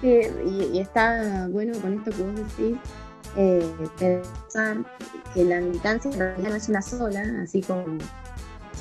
Sí, 0.00 0.20
y, 0.72 0.78
está 0.78 1.48
bueno 1.50 1.78
con 1.80 1.94
esto 1.94 2.10
que 2.10 2.22
vos 2.22 2.34
decís, 2.34 2.78
eh, 3.36 3.74
pensar 3.98 4.84
que 5.34 5.44
la 5.44 5.60
militancia 5.60 6.10
en 6.10 6.18
realidad 6.18 6.50
no 6.50 6.56
es 6.56 6.68
una 6.68 6.82
sola, 6.82 7.22
así 7.42 7.62
como 7.62 7.84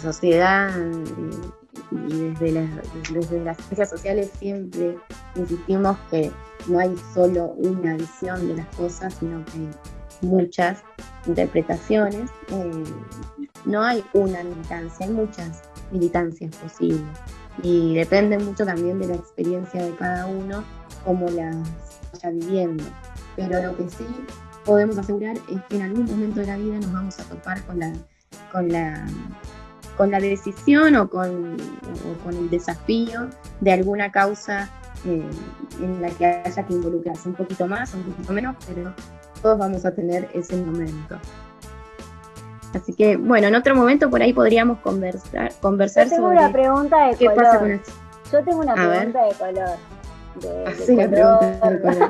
sociedad 0.01 0.69
eh, 0.77 1.03
y 2.07 2.33
desde 2.33 2.51
las, 3.43 3.57
ciencias 3.57 3.89
sociales 3.89 4.31
siempre 4.37 4.97
insistimos 5.35 5.97
que 6.11 6.31
no 6.67 6.79
hay 6.79 6.95
solo 7.13 7.45
una 7.57 7.95
visión 7.95 8.47
de 8.47 8.55
las 8.57 8.75
cosas, 8.75 9.13
sino 9.19 9.43
que 9.45 10.25
muchas 10.25 10.83
interpretaciones. 11.25 12.29
Eh, 12.49 12.83
no 13.65 13.81
hay 13.81 14.03
una 14.13 14.43
militancia, 14.43 15.07
hay 15.07 15.11
muchas 15.11 15.63
militancias 15.91 16.55
posibles 16.57 17.01
y 17.63 17.95
depende 17.95 18.37
mucho 18.37 18.65
también 18.65 18.99
de 18.99 19.07
la 19.07 19.15
experiencia 19.15 19.83
de 19.83 19.95
cada 19.95 20.27
uno, 20.27 20.63
cómo 21.05 21.29
las 21.29 21.55
vaya 22.13 22.29
viviendo. 22.31 22.83
Pero 23.35 23.61
lo 23.61 23.77
que 23.77 23.89
sí 23.89 24.05
podemos 24.65 24.97
asegurar 24.97 25.37
es 25.49 25.61
que 25.69 25.77
en 25.77 25.83
algún 25.83 26.05
momento 26.05 26.41
de 26.41 26.47
la 26.47 26.57
vida 26.57 26.75
nos 26.79 26.91
vamos 26.91 27.19
a 27.19 27.23
topar 27.23 27.61
con 27.63 27.79
la, 27.79 27.93
con 28.51 28.69
la, 28.69 29.05
con 29.95 30.11
la 30.11 30.19
decisión 30.19 30.95
o 30.95 31.09
con, 31.09 31.57
con 32.23 32.35
el 32.35 32.49
desafío 32.49 33.29
de 33.61 33.71
alguna 33.71 34.11
causa 34.11 34.69
eh, 35.05 35.29
en 35.81 36.01
la 36.01 36.09
que 36.09 36.25
haya 36.25 36.63
que 36.63 36.73
involucrarse 36.73 37.29
un 37.29 37.35
poquito 37.35 37.67
más 37.67 37.93
un 37.93 38.03
poquito 38.03 38.33
menos, 38.33 38.55
pero 38.67 38.93
todos 39.41 39.59
vamos 39.59 39.85
a 39.85 39.93
tener 39.93 40.29
ese 40.33 40.57
momento. 40.57 41.19
Así 42.73 42.93
que, 42.93 43.15
bueno, 43.15 43.47
en 43.47 43.55
otro 43.55 43.75
momento 43.75 44.09
por 44.09 44.21
ahí 44.21 44.33
podríamos 44.33 44.79
conversar, 44.79 45.53
conversar 45.61 46.05
Yo 46.09 46.15
tengo 46.15 46.27
una 46.29 46.51
pregunta 46.51 47.07
de 47.07 47.15
qué 47.15 47.25
color. 47.27 47.43
pasa 47.43 47.59
con 47.59 47.71
esto. 47.71 47.91
Yo 48.31 48.43
tengo 48.43 48.59
una 48.59 48.73
pregunta 48.73 49.25
de 49.25 49.33
color. 49.35 49.77
De, 50.41 51.07
de. 51.07 52.09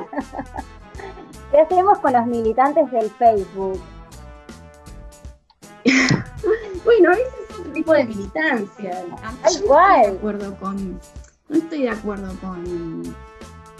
¿Qué 1.52 1.60
hacemos 1.60 1.98
con 1.98 2.12
los 2.12 2.26
militantes 2.26 2.90
del 2.90 3.10
Facebook? 3.10 3.80
bueno, 6.84 7.12
ese 7.12 7.22
es 7.22 7.58
otro 7.60 7.72
tipo 7.72 7.92
de 7.92 8.04
militancia. 8.04 9.04
Cual. 9.66 10.18
No 10.18 10.18
estoy 10.18 10.18
de 10.18 10.18
acuerdo 10.18 10.54
con, 10.58 11.00
no 11.48 11.56
estoy 11.56 11.82
de 11.82 11.90
acuerdo 11.90 12.34
con, 12.40 13.16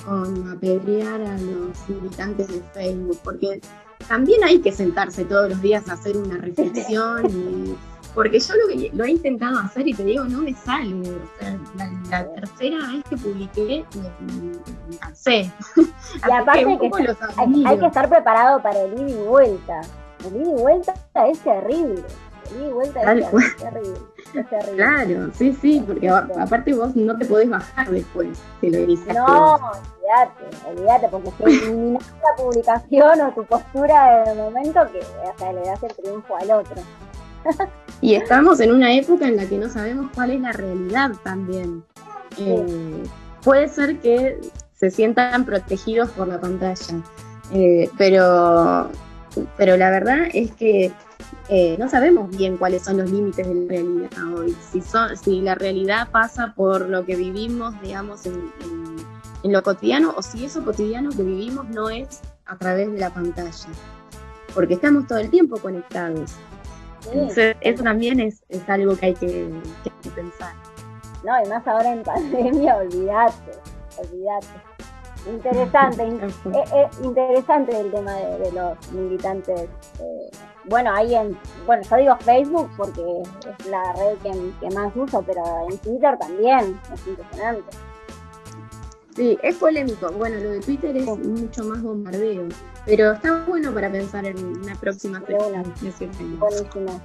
con 0.05 0.51
apedrear 0.51 1.21
a 1.21 1.39
los 1.39 1.89
militantes 1.89 2.49
de 2.49 2.63
Facebook, 2.73 3.19
porque 3.25 3.61
también 4.09 4.45
hay 4.45 4.61
que 4.61 4.71
sentarse 4.73 5.25
todos 5.25 5.51
los 5.51 5.61
días 5.61 5.89
a 5.89 5.95
hacer 5.95 6.17
una 6.17 6.37
reflexión 6.41 7.27
y- 7.31 7.77
porque 8.17 8.41
yo 8.41 8.55
lo, 8.57 8.67
que, 8.69 8.91
lo 8.95 9.05
he 9.05 9.11
intentado 9.11 9.59
hacer 9.59 9.87
y 9.87 9.93
te 9.93 10.03
digo, 10.03 10.25
no 10.25 10.39
me 10.39 10.55
sale. 10.55 10.95
O 11.03 11.39
sea, 11.39 11.59
la, 11.77 11.91
la 12.09 12.33
tercera 12.33 12.79
vez 12.91 13.05
que 13.11 13.17
publiqué 13.19 13.85
me, 13.95 14.51
me 14.89 14.97
cansé. 14.97 15.51
Y 15.77 16.23
aparte 16.33 16.65
que 16.65 16.91
hay, 17.67 17.79
que 17.79 17.87
estar 17.87 18.09
preparado 18.09 18.63
para 18.63 18.81
el 18.81 18.95
ida 19.03 19.11
y 19.11 19.27
vuelta. 19.27 19.83
El 20.25 20.37
ida 20.41 20.51
y 20.51 20.63
vuelta 20.63 20.95
es 21.29 21.39
terrible. 21.41 22.03
El 22.51 22.57
ida 22.57 22.67
y 22.67 22.73
vuelta 22.73 23.01
Tal 23.03 23.19
es 23.19 23.57
terrible. 23.59 24.01
Es 24.35 24.49
terrible. 24.49 24.77
Claro, 24.77 25.31
sí, 25.35 25.53
sí, 25.61 25.85
porque 25.87 26.09
a- 26.09 26.27
aparte 26.41 26.73
vos 26.73 26.97
no 26.97 27.19
te 27.19 27.27
podés 27.27 27.51
bajar 27.51 27.91
después 27.91 28.29
si 28.63 28.71
lo 28.71 28.79
iniciaste. 28.79 29.13
No, 29.13 29.57
olvídate, 29.57 30.71
olvídate, 30.71 31.09
porque 31.11 31.31
si 31.37 31.43
eliminas 31.67 32.15
la 32.23 32.43
publicación 32.43 33.21
o 33.21 33.33
tu 33.33 33.45
postura 33.45 34.25
de 34.25 34.35
momento, 34.37 34.81
que 34.91 35.01
hasta 35.29 35.53
le 35.53 35.61
das 35.67 35.83
el 35.83 35.95
triunfo 35.95 36.35
al 36.35 36.51
otro. 36.51 36.77
Y 38.01 38.15
estamos 38.15 38.61
en 38.61 38.73
una 38.73 38.93
época 38.95 39.27
en 39.27 39.37
la 39.37 39.47
que 39.47 39.59
no 39.59 39.69
sabemos 39.69 40.11
cuál 40.15 40.31
es 40.31 40.41
la 40.41 40.53
realidad 40.53 41.13
también. 41.23 41.83
Eh, 42.39 43.03
puede 43.43 43.69
ser 43.69 43.99
que 44.01 44.39
se 44.75 44.91
sientan 44.91 45.45
protegidos 45.45 46.11
por 46.11 46.29
la 46.29 46.39
pantalla, 46.39 47.03
eh, 47.53 47.89
pero, 47.97 48.91
pero 49.57 49.77
la 49.77 49.91
verdad 49.91 50.29
es 50.35 50.53
que 50.53 50.93
eh, 51.49 51.77
no 51.79 51.89
sabemos 51.89 52.37
bien 52.37 52.57
cuáles 52.57 52.83
son 52.83 52.99
los 52.99 53.11
límites 53.11 53.47
de 53.47 53.55
la 53.55 53.69
realidad 53.69 54.35
hoy. 54.37 54.57
Si, 54.73 54.81
son, 54.81 55.17
si 55.17 55.41
la 55.41 55.55
realidad 55.55 56.09
pasa 56.11 56.53
por 56.57 56.89
lo 56.89 57.05
que 57.05 57.17
vivimos, 57.17 57.81
digamos, 57.81 58.27
en, 58.27 58.51
lo 59.45 59.63
cotidiano, 59.63 60.13
o 60.17 60.23
si 60.23 60.45
eso 60.45 60.65
cotidiano 60.65 61.11
que 61.11 61.23
vivimos 61.23 61.69
no 61.69 61.89
es 61.89 62.21
a 62.47 62.57
través 62.57 62.91
de 62.91 62.99
la 62.99 63.11
pantalla. 63.11 63.69
Porque 64.55 64.75
estamos 64.75 65.07
todo 65.07 65.19
el 65.19 65.31
tiempo 65.31 65.59
conectados. 65.59 66.33
Entonces, 67.13 67.57
eso 67.61 67.83
también 67.85 68.21
es, 68.21 68.43
es 68.49 68.69
algo 68.69 68.97
que 68.97 69.07
hay 69.07 69.15
que, 69.15 69.27
que 69.27 69.91
hay 69.91 70.01
que 70.03 70.11
pensar. 70.11 70.55
No, 71.25 71.45
y 71.45 71.49
más 71.49 71.67
ahora 71.67 71.93
en 71.93 72.03
pandemia, 72.05 72.77
olvídate, 72.77 73.53
olvídate. 73.99 74.47
Interesante, 75.29 76.05
in- 76.07 76.21
eh, 76.55 76.65
eh, 76.73 76.89
interesante 77.03 77.81
el 77.81 77.91
tema 77.91 78.13
de, 78.15 78.39
de 78.39 78.53
los 78.53 78.93
militantes. 78.93 79.63
eh, 80.01 80.31
bueno, 80.69 80.93
ahí 80.95 81.15
en, 81.15 81.37
bueno, 81.65 81.83
yo 81.89 81.97
digo 81.97 82.17
Facebook 82.21 82.71
porque 82.77 83.03
es 83.23 83.67
la 83.67 83.93
red 83.95 84.17
que, 84.19 84.53
que 84.61 84.75
más 84.75 84.93
uso, 84.97 85.23
pero 85.27 85.43
en 85.71 85.79
Twitter 85.79 86.17
también, 86.19 86.81
es 86.93 87.07
impresionante. 87.07 87.63
Sí, 89.17 89.39
es 89.43 89.57
polémico. 89.57 90.13
Bueno, 90.13 90.37
lo 90.37 90.51
de 90.51 90.61
Twitter 90.61 90.95
es 90.95 91.07
mucho 91.07 91.65
más 91.65 91.83
bombardeo, 91.83 92.49
pero 92.85 93.13
está 93.13 93.43
bueno 93.47 93.73
para 93.73 93.91
pensar 93.91 94.27
en 94.27 94.37
una 94.37 94.75
próxima 94.75 95.21
sección. 95.21 96.39
Buenísimo, 96.39 97.01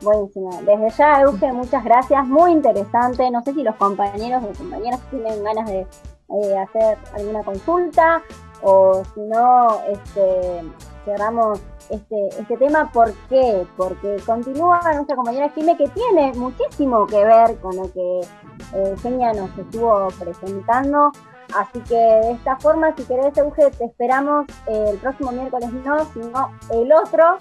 buenísimo. 0.00 0.62
Desde 0.62 0.90
ya, 0.96 1.22
Euge, 1.22 1.52
muchas 1.52 1.82
gracias, 1.82 2.24
muy 2.28 2.52
interesante. 2.52 3.28
No 3.32 3.42
sé 3.42 3.52
si 3.52 3.64
los 3.64 3.74
compañeros 3.74 4.44
o 4.44 4.56
compañeras 4.56 5.00
tienen 5.10 5.42
ganas 5.42 5.68
de 5.68 5.80
eh, 5.80 6.56
hacer 6.56 6.98
alguna 7.14 7.42
consulta 7.42 8.22
o 8.62 9.02
si 9.12 9.20
no, 9.22 9.80
este, 9.88 10.62
cerramos 11.04 11.58
este, 11.90 12.28
este 12.28 12.56
tema. 12.58 12.92
¿Por 12.92 13.12
qué? 13.28 13.66
Porque 13.76 14.18
continúa 14.24 14.80
nuestra 14.94 15.16
compañera 15.16 15.48
Jime 15.48 15.76
que 15.76 15.88
tiene 15.88 16.32
muchísimo 16.34 17.08
que 17.08 17.24
ver 17.24 17.56
con 17.56 17.74
lo 17.74 17.92
que 17.92 18.20
eh, 18.20 18.90
Eugenia 18.90 19.32
nos 19.32 19.50
estuvo 19.58 20.06
presentando. 20.16 21.10
Así 21.54 21.80
que 21.80 21.94
de 21.94 22.32
esta 22.32 22.56
forma, 22.56 22.94
si 22.96 23.04
querés, 23.04 23.36
Euge, 23.36 23.70
te 23.70 23.84
esperamos 23.84 24.46
eh, 24.66 24.86
el 24.90 24.98
próximo 24.98 25.32
miércoles, 25.32 25.72
no, 25.72 26.04
sino 26.12 26.52
el 26.70 26.92
otro. 26.92 27.38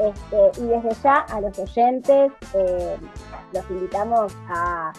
Este, 0.00 0.62
y 0.62 0.66
desde 0.66 0.90
ya 1.02 1.16
a 1.16 1.40
los 1.40 1.58
oyentes 1.58 2.32
eh, 2.54 2.96
los 3.52 3.70
invitamos 3.70 4.32
a, 4.48 4.92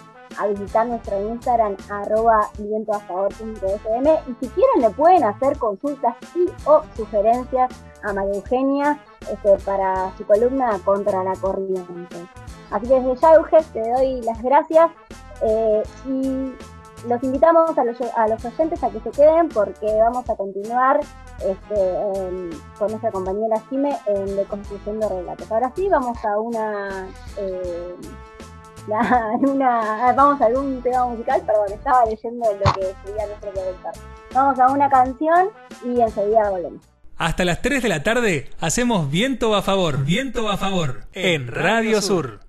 visitar 0.50 0.88
nuestro 0.88 1.20
Instagram 1.20 1.76
arroba 1.90 2.50
vientoafavor.fm 2.58 4.20
y 4.28 4.36
si 4.40 4.50
quieren 4.52 4.82
le 4.82 4.90
pueden 4.92 5.26
hacer 5.26 5.58
consultas 5.58 6.16
y 6.34 6.46
o 6.66 6.82
sugerencias 6.96 7.70
a 8.04 8.14
María 8.14 8.36
Eugenia 8.36 9.00
este, 9.30 9.58
para 9.66 10.16
su 10.18 10.26
columna 10.26 10.80
contra 10.86 11.26
la 11.26 11.34
corriente. 11.34 12.26
Así 12.72 12.88
que 12.88 13.02
desde 13.02 13.16
ya, 13.18 13.34
Euge, 13.34 13.58
te 13.74 13.82
doy 13.92 14.22
las 14.22 14.42
gracias 14.42 14.92
eh, 15.42 15.84
y 16.08 16.54
los 17.08 17.24
invitamos 17.24 17.78
a 17.78 17.84
los, 17.84 17.98
a 18.02 18.28
los 18.28 18.44
oyentes 18.46 18.84
a 18.84 18.90
que 18.90 19.00
se 19.00 19.12
queden 19.12 19.50
porque 19.50 19.88
vamos 20.02 20.30
a 20.30 20.36
continuar 20.36 21.00
este, 21.40 21.94
con 22.78 22.88
nuestra 22.90 23.12
compañera 23.12 23.62
Jime 23.70 23.98
en 24.08 24.36
Deconstruyendo 24.36 25.08
Relatos. 25.10 25.52
Ahora 25.52 25.72
sí, 25.76 25.88
vamos 25.90 26.18
a 26.26 26.40
una, 26.40 27.08
eh, 27.38 27.96
la- 28.88 29.32
una 29.40 30.14
vamos 30.14 30.42
a 30.42 30.46
algún 30.46 30.82
tema 30.82 31.06
musical, 31.08 31.42
perdón, 31.46 31.72
estaba 31.74 32.06
leyendo 32.06 32.46
lo 32.54 32.74
que 32.74 32.90
escribía 32.92 33.28
nuestro 33.28 33.52
productor. 33.52 33.92
Vamos 34.34 34.60
a 34.60 34.72
una 34.72 34.90
canción 34.90 35.50
y 35.84 36.02
enseguida 36.02 36.50
volvemos. 36.50 36.82
Hasta 37.18 37.44
las 37.44 37.62
3 37.62 37.84
de 37.84 37.90
la 37.90 38.02
tarde 38.02 38.50
hacemos 38.62 39.12
Viento 39.12 39.54
a 39.54 39.62
favor, 39.62 40.06
Viento 40.06 40.48
a 40.50 40.56
favor 40.58 41.02
en 41.12 41.48
Radio 41.48 42.02
Sur. 42.02 42.40